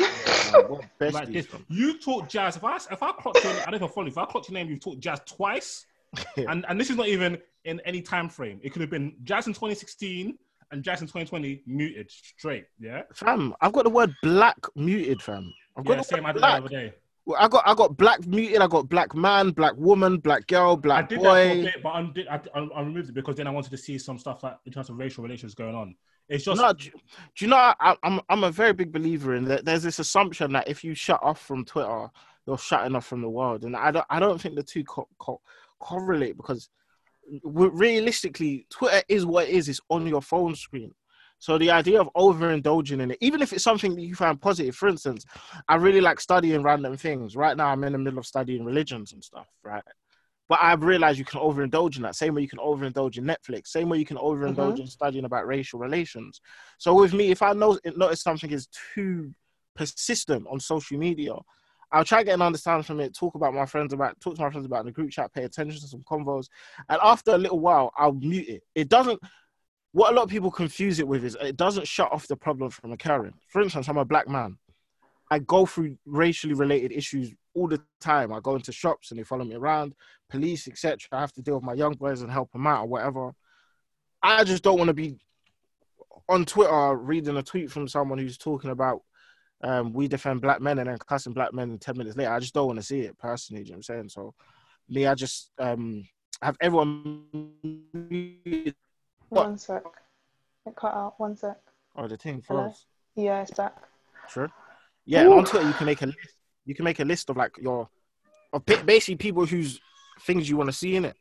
[0.55, 1.49] oh, like this.
[1.69, 2.57] You talk jazz.
[2.57, 4.07] If I if I clocked your, I don't even follow.
[4.07, 4.13] you.
[4.13, 5.87] If I clocked your name, you've talked jazz twice,
[6.37, 8.61] and and this is not even in any time frame.
[8.63, 10.39] It could have been jazz in 2016
[10.71, 12.67] and jazz in 2020 muted straight.
[12.79, 15.53] Yeah, Fam, I've got the word black muted, fam.
[15.77, 15.99] I've got yeah.
[15.99, 16.27] the Same.
[16.27, 16.71] I word did that black.
[16.71, 16.95] the other day.
[17.29, 18.63] Well, I got I got black muted.
[18.63, 21.83] I got black man, black woman, black girl, black I did that for a bit,
[21.83, 24.57] but I, I, I removed it because then I wanted to see some stuff like
[24.65, 25.95] in terms of racial relations going on.
[26.31, 27.75] It's just No, do, do you know?
[27.79, 29.67] I, I'm I'm a very big believer in that.
[29.67, 32.09] There's this assumption that if you shut off from Twitter,
[32.47, 35.09] you're shutting off from the world, and I don't I don't think the two co-
[35.19, 35.43] co-
[35.81, 36.71] correlate because
[37.45, 39.69] realistically, Twitter is what it is.
[39.69, 40.95] It's on your phone screen.
[41.39, 44.75] So the idea of overindulging in it, even if it's something that you find positive,
[44.75, 45.25] for instance,
[45.69, 47.37] I really like studying random things.
[47.37, 49.83] Right now, I'm in the middle of studying religions and stuff, right?
[50.49, 52.17] But I've realized you can overindulge in that.
[52.17, 53.69] Same way you can overindulge in Netflix.
[53.69, 54.83] Same way you can overindulge mm-hmm.
[54.83, 56.41] in studying about racial relations.
[56.79, 59.35] So with me, if I know notice something is too
[59.77, 61.35] persistent on social media,
[61.93, 63.15] I'll try to get an understanding from it.
[63.15, 65.33] Talk about my friends about talk to my friends about in the group chat.
[65.33, 66.49] Pay attention to some convos,
[66.89, 68.63] and after a little while, I'll mute it.
[68.75, 69.21] It doesn't.
[69.93, 72.71] What a lot of people confuse it with is it doesn't shut off the problem
[72.71, 73.35] from occurring.
[73.49, 74.59] For instance, I'm a black man.
[75.31, 78.33] I go through racially related issues all the time.
[78.33, 79.95] I go into shops and they follow me around,
[80.31, 80.99] police, etc.
[81.13, 83.33] I have to deal with my young boys and help them out or whatever.
[84.23, 85.19] I just don't want to be
[86.29, 89.03] on Twitter reading a tweet from someone who's talking about
[89.63, 92.31] um, we defend black men and then cussing black men and 10 minutes later.
[92.31, 93.63] I just don't want to see it personally.
[93.63, 94.09] You know what I'm saying?
[94.11, 94.35] So,
[94.89, 96.05] me, I just um,
[96.41, 97.25] have everyone.
[99.29, 99.47] What?
[99.47, 99.83] One sec.
[100.67, 101.15] It cut out.
[101.19, 101.57] One sec.
[101.97, 102.65] Oh, the thing Hello?
[102.65, 102.85] froze.
[103.17, 103.75] Yeah, it's back.
[104.29, 104.51] Sure.
[105.05, 106.19] Yeah, and on Twitter you can make a list.
[106.65, 107.89] You can make a list of like your,
[108.53, 109.81] of basically people whose
[110.23, 111.17] things you want to see in it,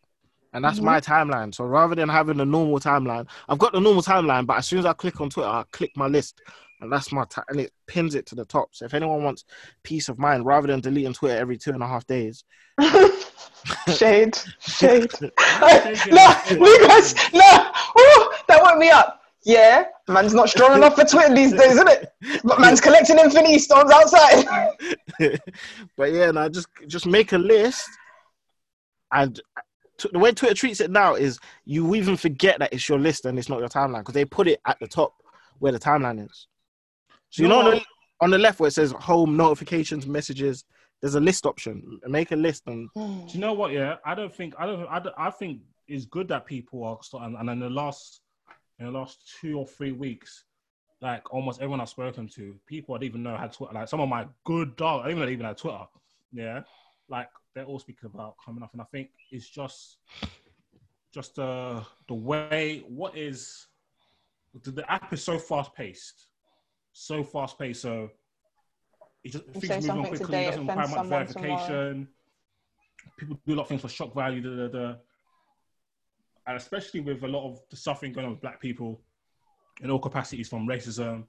[0.54, 0.84] and that's Mhm.
[0.84, 1.56] my timeline.
[1.56, 4.80] So rather than having a normal timeline, I've got the normal timeline, but as soon
[4.80, 6.42] as I click on Twitter, I click my list,
[6.82, 8.76] and that's my ti and it pins it to the top.
[8.76, 9.46] So if anyone wants
[9.84, 12.44] peace of mind, rather than deleting Twitter every two and a half days,
[13.96, 14.38] Shade.
[14.60, 15.12] Shade.
[15.22, 15.68] No,
[16.08, 16.44] yeah.
[16.52, 17.72] Lucas, no.
[17.96, 19.22] Woo, that woke me up.
[19.48, 22.12] Yeah, man's not strong enough for Twitter these days, isn't it?
[22.44, 24.46] But man's collecting Infinity Stones outside.
[25.96, 27.88] but yeah, now just just make a list,
[29.14, 29.40] and
[29.98, 33.26] t- the way Twitter treats it now is you even forget that it's your list
[33.26, 35.14] and it's not your timeline because they put it at the top
[35.60, 36.48] where the timeline is.
[37.30, 37.86] So you know know on the,
[38.20, 40.66] on the left where it says home notifications messages,
[41.02, 42.00] there's a list option.
[42.08, 43.72] Make a list and Do you know what?
[43.72, 44.88] Yeah, I don't think I don't.
[44.88, 47.36] I, don't, I think it's good that people are starting.
[47.40, 48.22] And in the last
[48.80, 50.46] in the last two or three weeks,
[51.02, 53.74] like almost everyone I've spoken to, people I didn't even know had Twitter.
[53.74, 55.86] Like some of my good dog, I even know even had Twitter.
[56.32, 56.62] Yeah,
[57.10, 59.98] like they're all speaking about coming up, and I think it's just
[61.14, 63.68] just uh, the way what is
[64.64, 66.28] the, the app is so fast paced,
[66.94, 67.82] so fast paced.
[67.82, 68.10] So
[69.32, 70.26] just things move on quickly.
[70.26, 71.58] today, It it doesn't require much someone tomorrow.
[71.68, 72.08] verification.
[73.18, 74.42] People do a lot of things for shock value.
[74.42, 74.96] Da, da, da.
[76.46, 79.02] And especially with a lot of the suffering going on with black people
[79.82, 81.26] in all capacities, from racism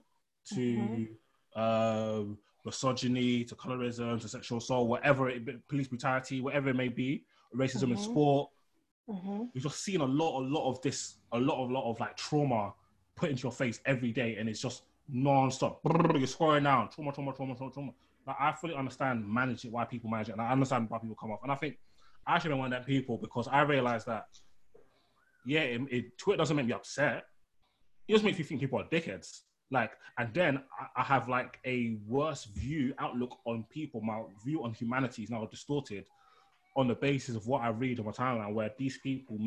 [0.55, 1.09] to
[1.57, 1.61] Mhm.
[1.61, 7.25] um, misogyny to colorism to sexual assault, whatever it, police brutality, whatever it may be,
[7.55, 7.99] racism in Mhm.
[7.99, 8.51] sport.
[9.07, 11.99] hmm We've just seen a lot, a lot of this, a lot of, lot of
[11.99, 12.75] like trauma
[13.17, 15.81] put into your face every day, and it's just non-stop.
[16.15, 17.93] You're scoring down trauma, trauma, trauma, trauma, trauma.
[18.27, 21.17] Like I fully understand manage it, why people manage it, and I understand why people
[21.19, 21.41] come off.
[21.43, 21.79] And I think
[22.27, 24.27] I actually been one of them people because I realized that,
[25.47, 27.25] yeah, it, it, Twitter doesn't make me upset.
[28.07, 29.41] It just makes me think people are dickheads.
[29.71, 34.03] Like, and then I, I have like a worse view outlook on people.
[34.03, 36.07] My view on humanity is now distorted
[36.77, 39.39] on the basis of what I read on my timeline, where these people,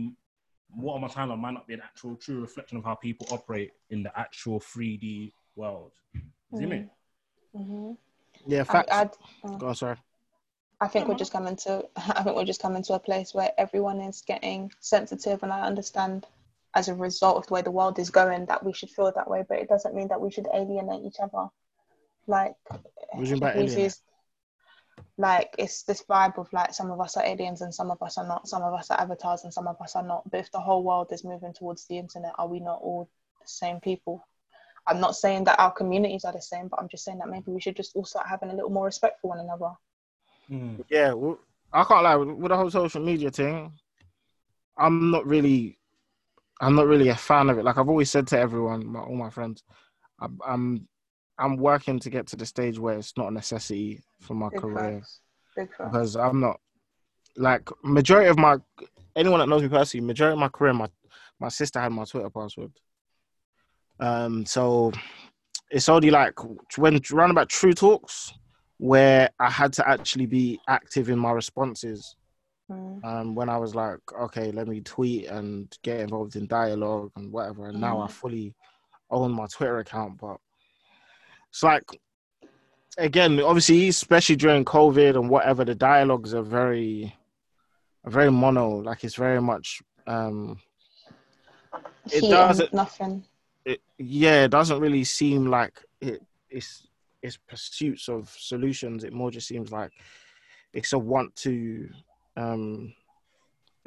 [0.75, 3.71] what on my timeline might not be an actual true reflection of how people operate
[3.91, 5.91] in the actual 3D world.
[6.51, 6.85] You see me?
[7.55, 7.91] hmm
[8.47, 8.91] Yeah, I, facts.
[8.91, 9.11] I'd,
[9.59, 9.97] Go on, sorry.
[10.79, 13.51] I think we're just coming to I think we're just coming to a place where
[13.57, 16.25] everyone is getting sensitive and I understand
[16.73, 19.29] as a result of the way the world is going that we should feel that
[19.29, 21.47] way, but it doesn't mean that we should alienate each other.
[22.27, 22.53] Like
[23.13, 23.91] What do you mean by if we alienate?
[23.91, 24.01] see-
[25.17, 28.17] like it's this vibe of like some of us are aliens and some of us
[28.17, 30.29] are not, some of us are avatars and some of us are not.
[30.31, 33.09] But if the whole world is moving towards the internet, are we not all
[33.41, 34.25] the same people?
[34.87, 37.51] I'm not saying that our communities are the same, but I'm just saying that maybe
[37.51, 39.71] we should just all start having a little more respect for one another.
[40.49, 40.83] Mm.
[40.89, 41.39] Yeah, well,
[41.71, 43.71] I can't lie with with the whole social media thing.
[44.77, 45.77] I'm not really,
[46.59, 47.65] I'm not really a fan of it.
[47.65, 49.63] Like I've always said to everyone, my, all my friends,
[50.19, 50.87] I'm, I'm,
[51.37, 54.61] I'm working to get to the stage where it's not a necessity for my Big
[54.61, 55.19] career facts.
[55.55, 55.91] Big facts.
[55.91, 56.59] because I'm not
[57.37, 58.57] like majority of my
[59.15, 60.89] anyone that knows me personally, majority of my career, my
[61.39, 62.71] my sister had my Twitter password.
[64.01, 64.91] Um, so
[65.69, 66.33] it's only like
[66.77, 68.33] when round about True Talks
[68.77, 72.15] where I had to actually be active in my responses.
[72.69, 73.03] Mm.
[73.03, 77.31] Um, when I was like, okay, let me tweet and get involved in dialogue and
[77.31, 77.67] whatever.
[77.67, 78.11] And now I Mhm.
[78.11, 78.55] fully
[79.11, 80.37] own my Twitter account, but
[81.49, 81.83] it's like
[82.97, 87.15] again, obviously, especially during COVID and whatever, the dialogues are very,
[88.03, 88.81] are very mono.
[88.81, 90.59] Like it's very much, um,
[92.11, 93.25] It does and it- nothing.
[93.65, 96.87] It, yeah, it doesn't really seem like it, it's
[97.21, 99.03] it's pursuits of solutions.
[99.03, 99.91] It more just seems like
[100.73, 101.89] it's a want to
[102.35, 102.93] um,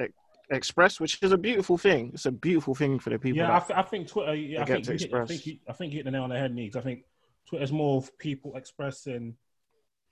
[0.00, 0.06] e-
[0.50, 2.10] express, which is a beautiful thing.
[2.14, 3.38] It's a beautiful thing for the people.
[3.38, 4.34] Yeah, I, th- I think Twitter.
[4.34, 6.10] Yeah, I think, get to you hit, I think you, I think you hit the
[6.12, 6.76] nail on the head, Needs.
[6.76, 7.04] I think
[7.48, 9.34] Twitter's more of people expressing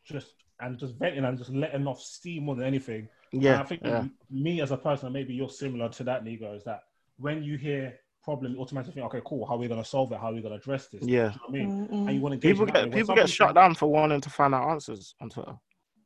[0.04, 3.08] just and just venting and just letting off steam more than anything.
[3.32, 6.54] And yeah, I think yeah, me as a person, maybe you're similar to that, Nego,
[6.54, 6.80] is that
[7.18, 9.46] when you hear problem, you automatically think, okay, cool.
[9.46, 10.18] How are we going to solve it?
[10.18, 11.02] How are we going to address this?
[11.02, 11.08] yeah.
[11.08, 11.88] You know what I mean?
[11.88, 12.88] Mm, And you want to engage People in that way.
[12.90, 15.54] get people some get shut down for wanting to find out answers on Twitter.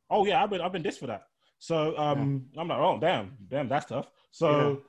[0.09, 1.23] Oh yeah, I've been I've been dissed for that.
[1.59, 4.07] So um, I'm like, oh damn, damn, that's tough.
[4.31, 4.81] So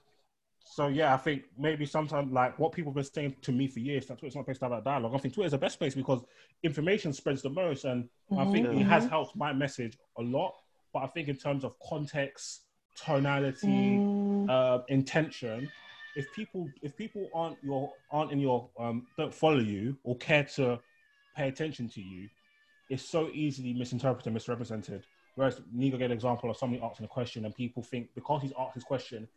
[0.70, 3.80] so yeah, I think maybe sometimes like what people have been saying to me for
[3.80, 5.14] years that Twitter's not a place to have that dialogue.
[5.14, 6.22] I think Twitter is the best place because
[6.62, 8.08] information spreads the most, and
[8.38, 9.10] I think it has mhm.
[9.10, 10.54] helped my message a lot.
[10.92, 12.62] But I think in terms of context,
[12.96, 13.66] tonality,
[13.98, 15.70] Mm, uh, intention,
[16.18, 20.42] if people if people aren't your aren't in your um, don't follow you or care
[20.42, 20.78] to
[21.36, 22.28] pay attention to you,
[22.90, 25.04] it's so easily misinterpreted and misrepresented.
[25.36, 28.52] Whereas Nego gave an example of somebody asking a question and people think because he's
[28.58, 29.28] asked his question,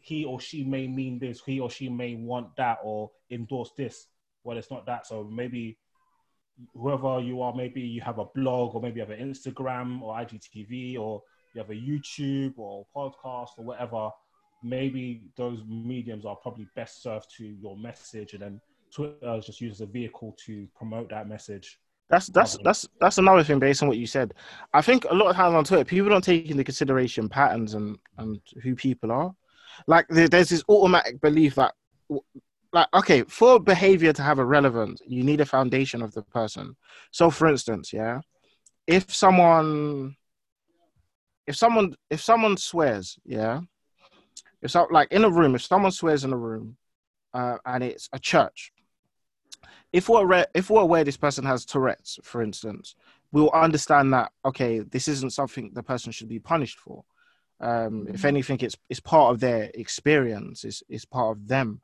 [0.00, 4.06] he or she may mean this, he or she may want that or endorse this.
[4.44, 5.06] Well, it's not that.
[5.06, 5.76] So maybe
[6.74, 10.14] whoever you are, maybe you have a blog or maybe you have an Instagram or
[10.14, 11.22] IGTV or
[11.52, 14.08] you have a YouTube or podcast or whatever.
[14.64, 18.60] Maybe those mediums are probably best served to your message, and then
[18.90, 21.78] Twitter is just used as a vehicle to promote that message.
[22.10, 24.34] That's that's that's that's another thing based on what you said.
[24.72, 27.98] I think a lot of times on Twitter, people don't take into consideration patterns and
[28.18, 29.34] and who people are.
[29.86, 31.74] Like there's this automatic belief that,
[32.72, 36.76] like, okay, for behavior to have a relevance, you need a foundation of the person.
[37.10, 38.20] So, for instance, yeah,
[38.86, 40.16] if someone,
[41.46, 43.60] if someone, if someone swears, yeah,
[44.64, 46.76] if so, like in a room, if someone swears in a room,
[47.34, 48.72] uh, and it's a church,
[49.92, 52.96] if we're aware, if we're aware this person has Tourette's, for instance,
[53.30, 57.04] we'll understand that okay, this isn't something the person should be punished for.
[57.60, 58.28] Um, if Mhm.
[58.28, 60.64] anything, it's it's part of their experience.
[60.64, 61.80] It's it's part of them.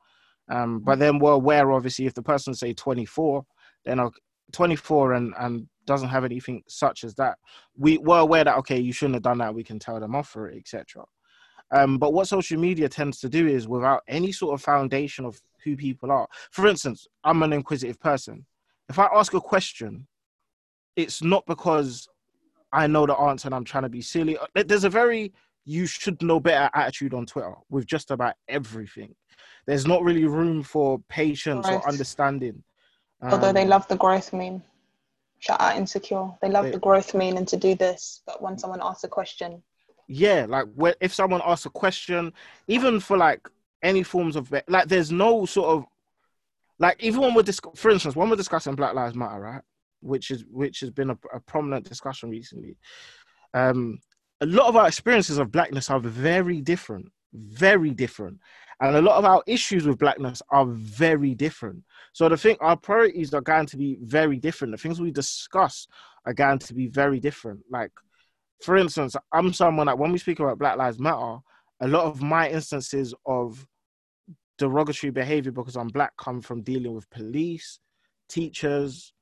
[0.49, 3.47] Um, but then we're aware, obviously, if the person say 24,
[3.85, 4.11] then uh,
[4.53, 7.39] 24 and and doesn't have anything such as that,
[7.77, 9.55] we we're aware that okay, you shouldn't have done that.
[9.55, 11.05] We can tell them off for it, etc.
[11.73, 15.41] Um, but what social media tends to do is without any sort of foundation of
[15.65, 16.27] who people are.
[16.51, 18.45] For instance, I'm an inquisitive person.
[18.89, 20.07] If I ask a question,
[20.97, 22.09] it's not because
[22.73, 24.37] I know the answer and I'm trying to be silly.
[24.37, 25.33] Uh, There's a very
[25.65, 29.15] you should know better attitude on Twitter with just about everything.
[29.67, 31.85] There's not really room for patience or Right.
[31.87, 32.65] understanding.
[33.23, 34.65] Although they Um, love the growth meme.
[35.39, 36.31] Shout out Insecure.
[36.43, 38.23] They love They- the growth meme and to do this.
[38.27, 39.63] But when someone asks a question,
[40.11, 42.33] yeah like where, if someone asks a question
[42.69, 43.49] even for like
[43.83, 45.85] any forms of like there's no sort of
[46.79, 49.63] like even when we're dis- for instance when we're discussing black lives matter right
[50.01, 52.77] which is which has been a, a prominent discussion recently
[53.55, 53.99] um
[54.41, 58.39] a lot of our experiences of blackness are very different very different.
[58.81, 61.83] And a lot of our issues with blackness are very different.
[62.13, 64.73] So the thing our priorities are going to be very different.
[64.73, 65.87] The things we discuss
[66.25, 67.61] are going to be very different.
[67.71, 67.93] Like
[68.63, 71.39] for instance, I'm someone that when we speak about Black Lives Matter,
[71.81, 73.67] a lot of my instances of
[74.59, 77.81] derogatory behavior because I'm black come from dealing with police,
[78.29, 79.15] teachers,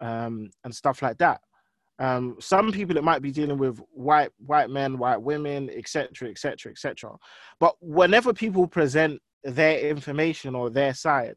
[0.00, 1.42] um, and stuff like that.
[1.98, 6.72] Um, some people it might be dealing with white white men, white women, etc., etc.,
[6.72, 7.16] etc.
[7.60, 11.34] But whenever people present their information or their side,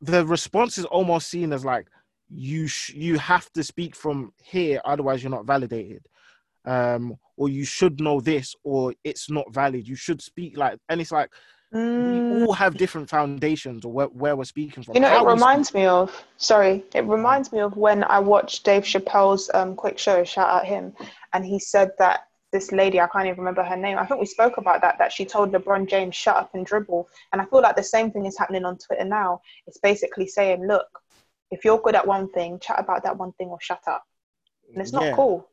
[0.00, 1.86] the response is almost seen as like
[2.28, 6.06] you sh- you have to speak from here, otherwise you're not validated.
[6.64, 9.86] Um, or you should know this, or it's not valid.
[9.86, 11.30] You should speak like, and it's like
[11.72, 14.94] we all have different foundations or where, where we're speaking from.
[14.94, 16.24] You know, How it we reminds me of.
[16.36, 20.24] Sorry, it reminds me of when I watched Dave Chappelle's um, quick show.
[20.24, 20.94] Shout out him,
[21.32, 23.98] and he said that this lady, I can't even remember her name.
[23.98, 24.96] I think we spoke about that.
[24.98, 28.10] That she told LeBron James, "Shut up and dribble." And I feel like the same
[28.10, 29.40] thing is happening on Twitter now.
[29.66, 30.86] It's basically saying, "Look,
[31.50, 34.04] if you're good at one thing, chat about that one thing or shut up."
[34.72, 35.16] And it's not Yeah.
[35.16, 35.48] cool.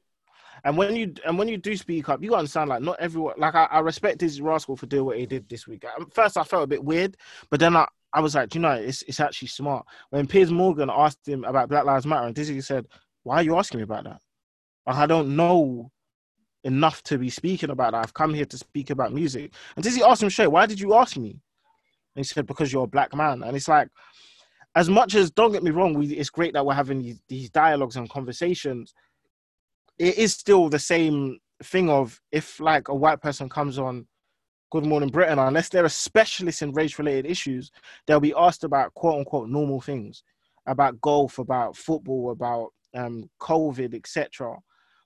[0.63, 3.35] And when you and when you do speak up, you gotta understand like not everyone.
[3.37, 5.83] Like I, I respect Dizzee Rascal for doing what he did this week.
[5.83, 7.17] At first, I felt a bit weird,
[7.49, 9.85] but then I, I was like, you know, it's it's actually smart.
[10.09, 12.87] When Piers Morgan asked him about Black Lives Matter, and Dizzee said,
[13.23, 14.21] "Why are you asking me about that?
[14.85, 15.91] Like, I don't know
[16.63, 18.03] enough to be speaking about that.
[18.03, 20.93] I've come here to speak about music." And Dizzee asked him straight, "Why did you
[20.93, 21.39] ask me?" And
[22.17, 23.89] he said, "Because you're a black man." And it's like,
[24.76, 27.95] as much as don't get me wrong, we, it's great that we're having these, dialogues
[27.95, 28.93] and conversations
[29.99, 34.07] it is still the same thing of if like a white person comes on
[34.71, 37.71] Good Morning Britain, unless they're a specialist in race related issues,
[38.05, 40.24] they'll be asked about quote unquote normal things,
[40.65, 44.57] about golf, about football, about um, COVID, etc.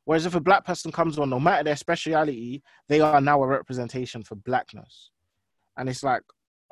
[0.05, 3.47] Whereas if a black person comes on, no matter their speciality, they are now a
[3.47, 5.11] representation for blackness.
[5.76, 6.24] And it's like,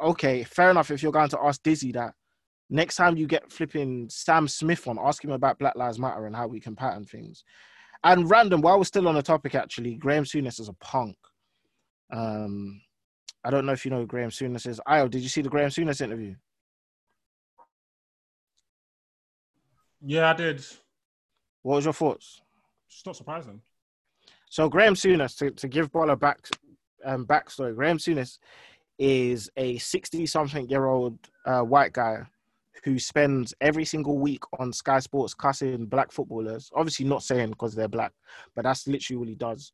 [0.01, 2.13] okay, fair enough if you're going to ask Dizzee that.
[2.69, 6.35] Next time you get flipping Sam Smith on, ask him about Black Lives Matter and
[6.35, 7.43] how we can pattern things.
[8.03, 11.15] And random, while we're still on the topic, actually, Graham Souness is a punk.
[12.11, 12.81] Um,
[13.43, 14.81] I don't know if you know who Graham Souness is.
[14.87, 16.35] Io, did you see the Graham Souness interview?
[20.01, 20.65] Yeah, I did.
[21.61, 22.41] What was your thoughts?
[22.87, 23.61] It's not surprising.
[24.49, 26.47] So Graham Souness, to, to give Bola back
[27.03, 28.39] um, backstory, Graham Souness
[28.97, 32.25] is a 60-something year old uh, white guy
[32.85, 36.71] who spends every single week on Sky Sports cussing black footballers.
[36.75, 38.13] Obviously, not saying because they're black,
[38.55, 39.73] but that's literally what he does.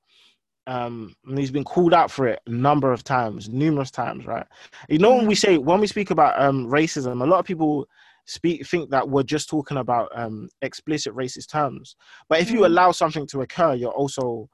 [0.65, 4.45] Um, and he's been called out for it a number of times, numerous times, right?
[4.87, 7.85] You know, when we say when we speak about um, racism, a lot of people
[8.25, 11.95] speak think that we're just talking about um, explicit racist terms.
[12.29, 12.67] But if you Mm.
[12.67, 14.49] allow something to occur, you're also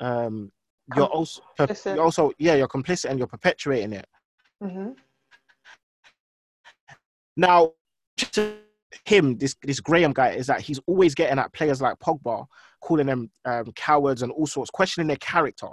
[0.00, 0.52] um,
[0.94, 1.40] you're also
[1.86, 4.06] you're also yeah you're complicit and you're perpetuating it.
[4.60, 4.90] hmm
[7.36, 7.72] Now,
[9.04, 12.46] him, this this Graham guy is that he's always getting at players like Pogba,
[12.80, 15.68] calling them um, cowards and all sorts, questioning their character.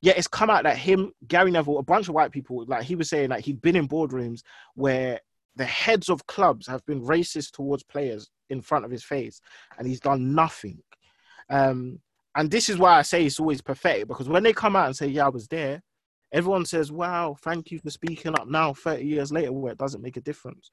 [0.00, 2.94] Yeah, it's come out that him, Gary Neville, a bunch of white people, like he
[2.94, 4.42] was saying that he'd been in boardrooms
[4.74, 5.18] where
[5.56, 9.40] the heads of clubs have been racist towards players in front of his face,
[9.78, 10.82] and he's done nothing.
[11.48, 12.00] Um,
[12.36, 14.96] and this is why I say it's always pathetic because when they come out and
[14.96, 15.82] say, "Yeah, I was there,"
[16.32, 20.02] everyone says, "Wow, thank you for speaking up." Now, thirty years later, where it doesn't
[20.02, 20.70] make a difference.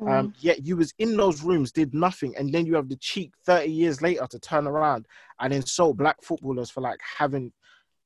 [0.00, 0.10] Mm.
[0.10, 3.32] Um, yet you was in those rooms, did nothing, and then you have the cheek
[3.44, 5.06] thirty years later to turn around
[5.40, 7.52] and insult black footballers for like having.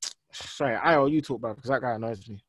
[0.33, 2.43] Sorry, I owe you talk about because that guy annoys me.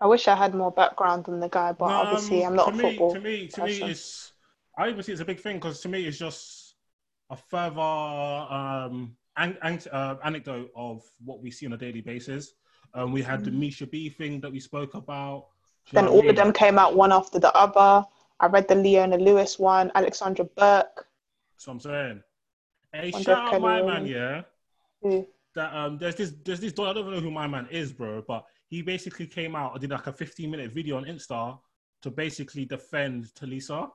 [0.00, 2.64] I wish I had more background than the guy, but No, obviously um, I'm not
[2.66, 3.14] to a me, football.
[3.14, 4.32] To me, to me, it's.
[4.78, 6.74] I even see it's a big thing because to me, it's just
[7.30, 12.52] a further um, an- an- uh, anecdote of what we see on a daily basis.
[12.92, 15.48] Um, we had the Misha B thing that we spoke about.
[15.86, 15.92] You.
[15.96, 18.06] Then know what I all of them came out one after the other.
[18.40, 21.06] I read the Leona Lewis one, Alexandra Burke.
[21.56, 22.22] So I'm saying,
[22.92, 24.42] hey, shout out my man, yeah.
[25.02, 25.26] Who?
[25.54, 26.72] That um, there's this, there's this.
[26.78, 29.90] I don't know who my man is, bro, but he basically came out and did
[29.90, 31.58] like a 15 minute video on Insta
[32.02, 33.90] to basically defend Tulisa.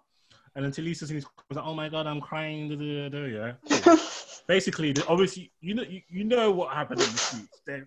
[0.56, 3.96] And then Tulisa was like, "Oh my god, I'm crying." Da, da, da, yeah.
[4.48, 7.62] Basically, obviously, you know, you, you know what happened in the streets.
[7.66, 7.84] They,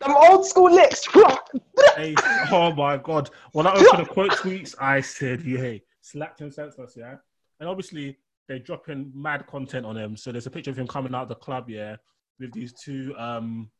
[0.00, 1.06] Them old school licks.
[1.96, 2.14] they,
[2.50, 3.30] oh my god!
[3.52, 7.16] When I opened the quote tweets, I said, "Yay!" Slapped him senseless, yeah.
[7.60, 10.16] And obviously, they're dropping mad content on him.
[10.16, 11.96] So there's a picture of him coming out of the club, yeah,
[12.38, 13.70] with these two um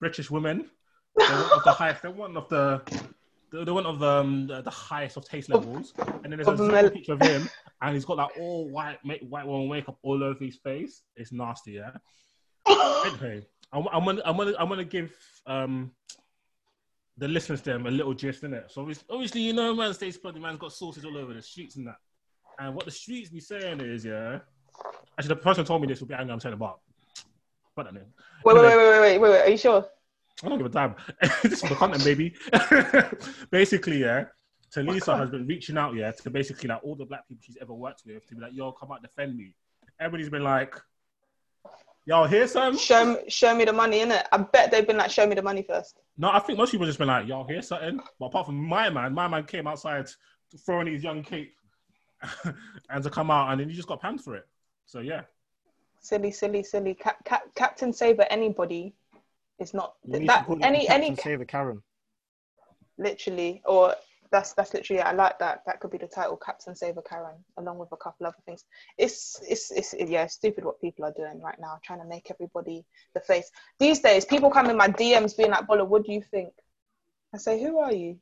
[0.00, 0.70] British women.
[1.16, 2.02] They're one of the highest.
[2.02, 2.82] They're one of the.
[3.52, 6.50] They're one of the, um, the, the highest of taste levels, and then there's a
[6.50, 7.48] Of the second mel- picture of him,
[7.80, 11.02] and he's got that all white white woman makeup all over his face.
[11.14, 11.92] It's nasty, yeah.
[13.06, 15.12] Anyway, I'm, I'm gonna I'm gonna I'm gonna give
[15.46, 15.92] um
[17.18, 18.70] the listeners to them a little gist in it.
[18.70, 21.76] So obviously, obviously, you know, man, States Bloody man's got sources all over the streets
[21.76, 21.96] and that.
[22.58, 24.40] And what the streets be saying is, yeah.
[25.18, 26.32] Actually, the person told me this will be angry.
[26.32, 26.80] I'm saying about.
[27.78, 28.04] Name.
[28.42, 29.40] Wait, wait, wait, wait, wait, wait, wait.
[29.42, 29.86] Are you sure?
[30.42, 30.94] I don't give a damn.
[31.42, 32.34] this is the content, baby.
[33.50, 34.24] Basically, yeah.
[34.74, 37.74] Tulisa has been reaching out, yeah, to basically like all the black people she's ever
[37.74, 39.54] worked with to be like, yo, come out, defend me.
[40.00, 40.74] Everybody's been like,
[42.06, 42.76] y'all hear some?
[42.78, 44.24] Show me, show me the money, innit?
[44.32, 45.98] I bet they've been like, show me the money first.
[46.16, 48.00] No, I think most people just been like, y'all hear something?
[48.18, 50.08] But apart from my man, my man came outside
[50.64, 51.54] throwing his young cape
[52.90, 54.46] and to come out, and then you just got panned for it.
[54.86, 55.22] So yeah,
[56.00, 56.94] Silly, silly, silly.
[56.94, 58.94] Cap, Cap, Captain Saver, anybody
[59.58, 61.82] is not You need that to call any Captain any Save a Karen.
[62.98, 63.94] literally or
[64.36, 65.62] that's that's literally I like that.
[65.64, 68.64] That could be the title, Captain Saver Karen, along with a couple other things.
[68.98, 72.30] It's it's it's yeah, it's stupid what people are doing right now, trying to make
[72.30, 72.84] everybody
[73.14, 73.50] the face.
[73.78, 76.52] These days, people come in my DMs being like, "Bola, what do you think?"
[77.34, 78.18] I say, "Who are you?"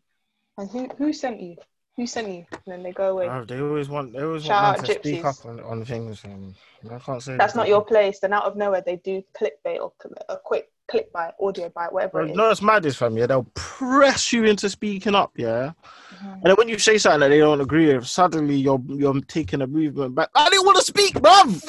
[0.57, 1.57] And who who sent you?
[1.97, 2.47] Who sent you?
[2.53, 3.29] And then they go away.
[3.29, 6.25] Oh, they always want they always Shout want out to speak up on, on things.
[6.25, 6.55] Um,
[6.89, 7.59] I can't say That's that.
[7.59, 8.21] not your place.
[8.21, 9.93] Then out of nowhere, they do clickbait or
[10.29, 12.37] a quick click by audio by whatever Bro, it is.
[12.37, 13.17] no, it's madness, fam.
[13.17, 15.33] Yeah, they'll press you into speaking up.
[15.37, 15.73] Yeah,
[16.15, 16.33] Mhm.
[16.35, 19.63] and then when you say something that they don't agree with, suddenly you're you're taking
[19.63, 20.31] a movement back.
[20.35, 21.65] I didn't want to speak, bruv.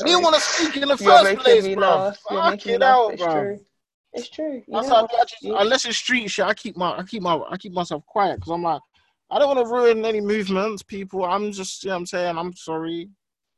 [0.00, 2.16] I didn't want to speak in the You're first place, me bruv.
[2.30, 3.32] You're Fuck making me it out, It's bruv.
[3.32, 3.60] true.
[4.12, 4.62] It's true.
[4.66, 7.72] You how just, unless it's street shit, I keep my I keep my I keep
[7.72, 8.80] myself quiet because I'm like
[9.30, 11.24] I don't want to ruin any movements, people.
[11.24, 13.10] I'm just you know what I'm saying I'm sorry.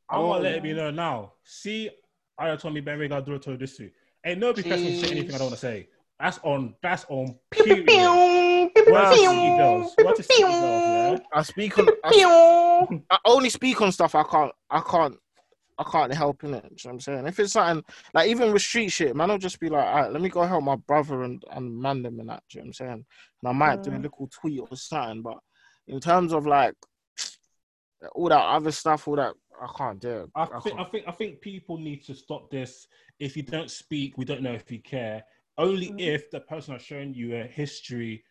[0.08, 1.32] I'm Oh, gonna let it be known now.
[1.44, 1.90] See,
[2.36, 3.90] I told me Ben Vega do it to this too.
[4.24, 5.88] Ain't nobody pressing me to say anything I don't want to say.
[6.18, 6.74] That's on.
[6.82, 7.36] That's on.
[7.50, 8.70] Pew, pew, Period.
[8.74, 9.96] pew, pew, Where's the pew, girls?
[9.98, 10.82] Where's the city girls?
[10.86, 11.18] Yeah.
[11.32, 13.02] I speak on I, pew.
[13.10, 15.16] I only speak on stuff I can't I can't
[15.78, 16.64] I can't help in it.
[16.64, 17.26] You know what I'm saying?
[17.26, 20.12] If it's something like even with street shit, man, I'll just be like, all right,
[20.12, 22.42] let me go help my brother and, and man them and that.
[22.50, 22.90] You know what I'm saying?
[22.92, 24.02] And I might do a Mm.
[24.02, 25.38] little tweet or something, but
[25.88, 26.74] in terms of like
[28.12, 30.10] all that other stuff, all that I can't do.
[30.24, 30.30] it.
[30.34, 30.74] I I think.
[30.74, 30.92] I can't.
[30.92, 31.08] think.
[31.08, 32.86] I think people need to stop this.
[33.18, 35.24] If you don't speak, we don't know if you care.
[35.58, 36.00] Only Mhm.
[36.00, 38.24] if the person has shown you a history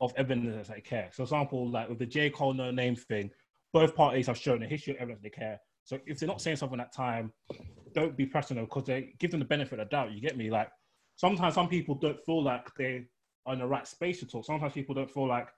[0.00, 1.08] of evidence that they care.
[1.12, 3.30] So, for example, like with the J Cole Noname thing,
[3.72, 5.60] both parties have shown a history of evidence they care.
[5.84, 7.32] So, if they're not saying something at that time,
[7.94, 10.12] don't be pressing them because they give them the benefit of doubt.
[10.12, 10.50] You get me?
[10.50, 10.70] Like
[11.16, 13.06] sometimes some people don't feel like they
[13.46, 14.44] are in the right space to talk.
[14.44, 15.48] Sometimes people don't feel like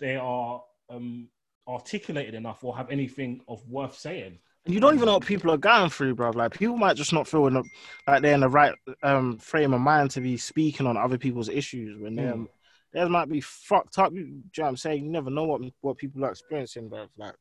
[0.00, 1.28] they are um,
[1.66, 4.38] articulated enough or have anything of worth saying.
[4.66, 6.30] And you don't even know what people are going through, bro.
[6.30, 7.64] Like people might just not feel in the,
[8.06, 11.48] like they're in the right um, frame of mind to be speaking on other people's
[11.48, 12.48] issues when they're Mm.
[12.92, 14.12] theirs might be fucked up.
[14.12, 15.04] You, do you know what I'm saying?
[15.04, 17.06] You never know what what people are experiencing, bro.
[17.18, 17.34] Like,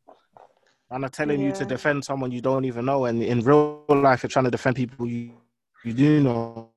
[0.90, 4.24] and I'm telling you to defend someone you don't even know, and in real life,
[4.24, 5.32] you're trying to defend people you
[5.84, 6.70] you do know.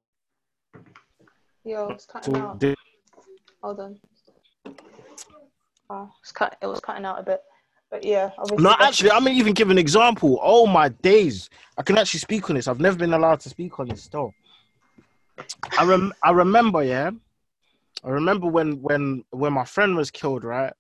[1.65, 2.63] Yo, it's cutting So out.
[3.63, 3.99] Hold on.
[5.89, 6.57] Oh, it's cut.
[6.61, 7.41] It was cutting out a bit.
[7.91, 8.31] But yeah.
[8.59, 10.41] No, actually, I'm even give an example.
[10.43, 12.67] Oh my days, I can actually speak on this.
[12.67, 14.33] I've never been allowed to speak on this still.
[15.79, 17.11] I rem- I remember, yeah,
[18.03, 20.73] I remember when when when my friend was killed, right?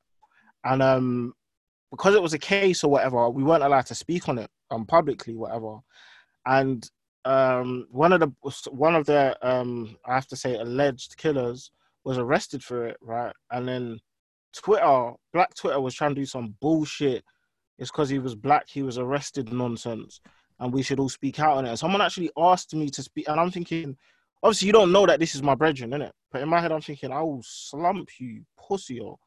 [0.65, 1.35] And um,
[1.93, 4.85] because it was a case or whatever, we weren't allowed to speak on it um
[4.85, 5.79] publicly, whatever.
[6.45, 6.89] And
[7.25, 8.33] um, one of the
[8.71, 11.71] one of the um, I have to say, alleged killers
[12.05, 13.35] was arrested for it, right?
[13.51, 14.01] And then
[14.57, 17.25] Twitter, Black Twitter was trying to do some bullshit.
[17.79, 20.21] It's because he was black, he was arrested nonsense,
[20.61, 21.77] and we should all speak out on it.
[21.77, 23.97] Someone actually asked me to speak, and I'm thinking,
[24.43, 26.13] obviously, you don't know that this is my brethren, innit?
[26.33, 28.99] But in my head, I'm thinking, I will slump you, pussy.
[28.99, 29.19] Or...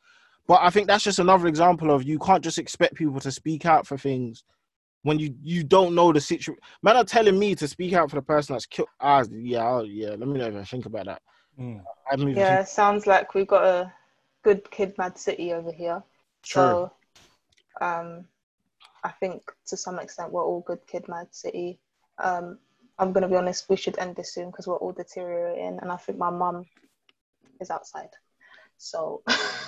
[0.47, 3.67] But I think that's just another example of you can't just expect people to speak
[3.67, 4.43] out for things
[5.03, 6.59] when you you don't know the situation.
[6.83, 8.89] Man are telling me to speak out for the person that's killed.
[8.99, 10.09] Ah, yeah, I'll- yeah.
[10.09, 11.21] Let me not even think about that.
[11.59, 11.79] Mm.
[11.79, 13.93] I haven't Yeah, think- sounds like we've got a
[14.43, 16.03] good kid, mad city over here.
[16.43, 16.61] True.
[16.61, 16.91] So,
[17.81, 18.25] um,
[19.03, 21.79] I think to some extent we're all good kid, mad city.
[22.17, 22.57] Um,
[22.97, 23.69] I'm gonna be honest.
[23.69, 26.65] We should end this soon because we're all deteriorating, and I think my mum
[27.61, 28.09] is outside.
[28.77, 29.21] So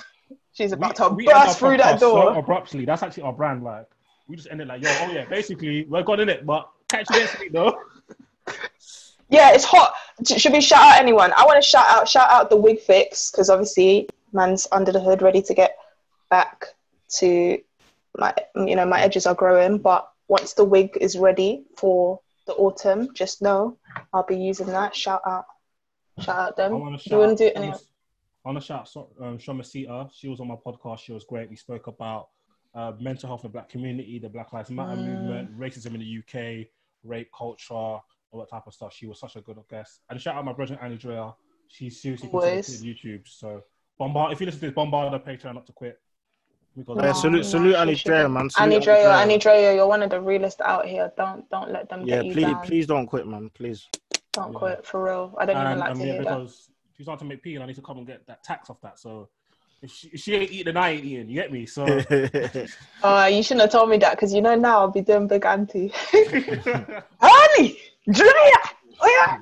[0.53, 2.37] she's about to we our burst through that podcast So door.
[2.37, 2.85] abruptly.
[2.85, 3.63] That's actually our brand.
[3.63, 3.87] Like
[4.27, 7.19] we just ended like, yo, oh yeah, basically we're gone in it, but catch you
[7.19, 7.77] next week though.
[9.29, 9.93] Yeah, it's hot.
[10.27, 11.31] Should we shout out anyone?
[11.37, 14.99] I want to shout out shout out the wig fix because obviously man's under the
[14.99, 15.77] hood, ready to get
[16.29, 16.65] back
[17.19, 17.57] to
[18.17, 19.77] my you know my edges are growing.
[19.77, 23.77] But once the wig is ready for the autumn, just know
[24.13, 24.95] I'll be using that.
[24.95, 25.45] Shout out,
[26.19, 26.71] shout out I them.
[26.71, 27.37] to you want shout.
[27.37, 27.79] to do I wanna-
[28.43, 30.09] I want shout so- um, Shoma Sita.
[30.13, 30.99] She was on my podcast.
[30.99, 31.49] She was great.
[31.49, 32.29] We spoke about
[32.73, 35.05] uh, mental health in the black community, the Black Lives Matter Mm.
[35.05, 36.69] movement, racism in the UK,
[37.03, 38.01] rape culture, all
[38.39, 38.93] that type of stuff.
[38.93, 39.99] She was such a good guest.
[40.09, 41.33] And shout out my brother Annie Drea.
[41.67, 42.67] She's seriously Always.
[42.67, 43.27] contributed to YouTube.
[43.27, 43.61] So
[43.97, 44.33] bombard.
[44.33, 45.99] If you listen to this, bombard the Patreon not to quit.
[46.75, 48.33] Because Yeah, No, salute, no, salute she Annie should Drea, be.
[48.33, 48.49] man.
[48.49, 49.09] Salute Annie Annie Drea, Drea.
[49.17, 51.11] Annie Drea, you're one of the realest out here.
[51.17, 52.61] Don't don't let them Yeah, get you please, down.
[52.67, 53.49] please don't quit, man.
[53.53, 53.87] Please.
[54.33, 54.57] Don't Yeah.
[54.59, 55.35] quit for real.
[55.37, 56.23] I don't even and like um, to hear that.
[56.23, 58.43] because if you start to make P, and I need to come and get that
[58.43, 58.99] tax off that.
[58.99, 59.29] So
[59.81, 61.27] If she, if she ain't eating, I ain't eating.
[61.29, 61.65] You get me?
[61.65, 61.83] So
[63.03, 65.45] Oh, you shouldn't have told me that because you know now I'll be doing big
[65.45, 65.91] auntie.
[67.19, 67.77] Honey,
[68.09, 68.61] Julia,
[69.01, 69.39] oh yeah,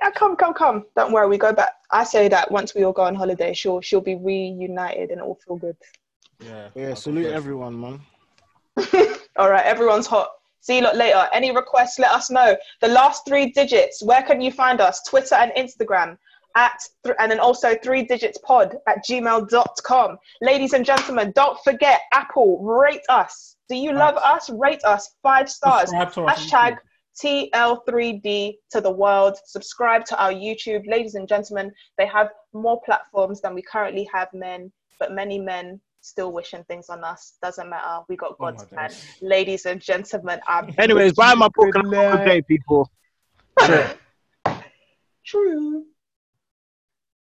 [0.00, 0.86] yeah, come, come, come.
[0.96, 1.72] Don't worry, we go back.
[1.92, 5.38] I say that once we all go on holiday, she'll she'll be reunited and all
[5.46, 5.76] feel good.
[6.42, 8.00] yeah, yeah, salute everyone, man.
[9.36, 10.28] All right, everyone's hot.
[10.60, 11.28] See you lot later.
[11.32, 12.56] Any requests, let us know.
[12.80, 15.02] The last three digits, where can you find us?
[15.08, 16.16] Twitter and Instagram
[16.56, 20.18] at, th- and then also three digits pod at gmail.com.
[20.40, 23.56] Ladies and gentlemen, don't forget Apple, rate us.
[23.68, 24.50] Do you love us?
[24.50, 25.90] Rate us five stars.
[25.90, 26.78] Subscribe us Hashtag YouTube.
[27.20, 29.36] TL3D to the world.
[29.44, 30.88] Subscribe to our YouTube.
[30.88, 35.80] Ladies and gentlemen, they have more platforms than we currently have men, but many men
[36.00, 37.34] still wishing things on us.
[37.42, 38.02] Doesn't matter.
[38.08, 38.88] We got Oh God's plan.
[38.88, 39.18] days.
[39.20, 42.90] Ladies and gentlemen, I'm Anyways, buy my book and have good day, people.
[45.24, 45.84] True.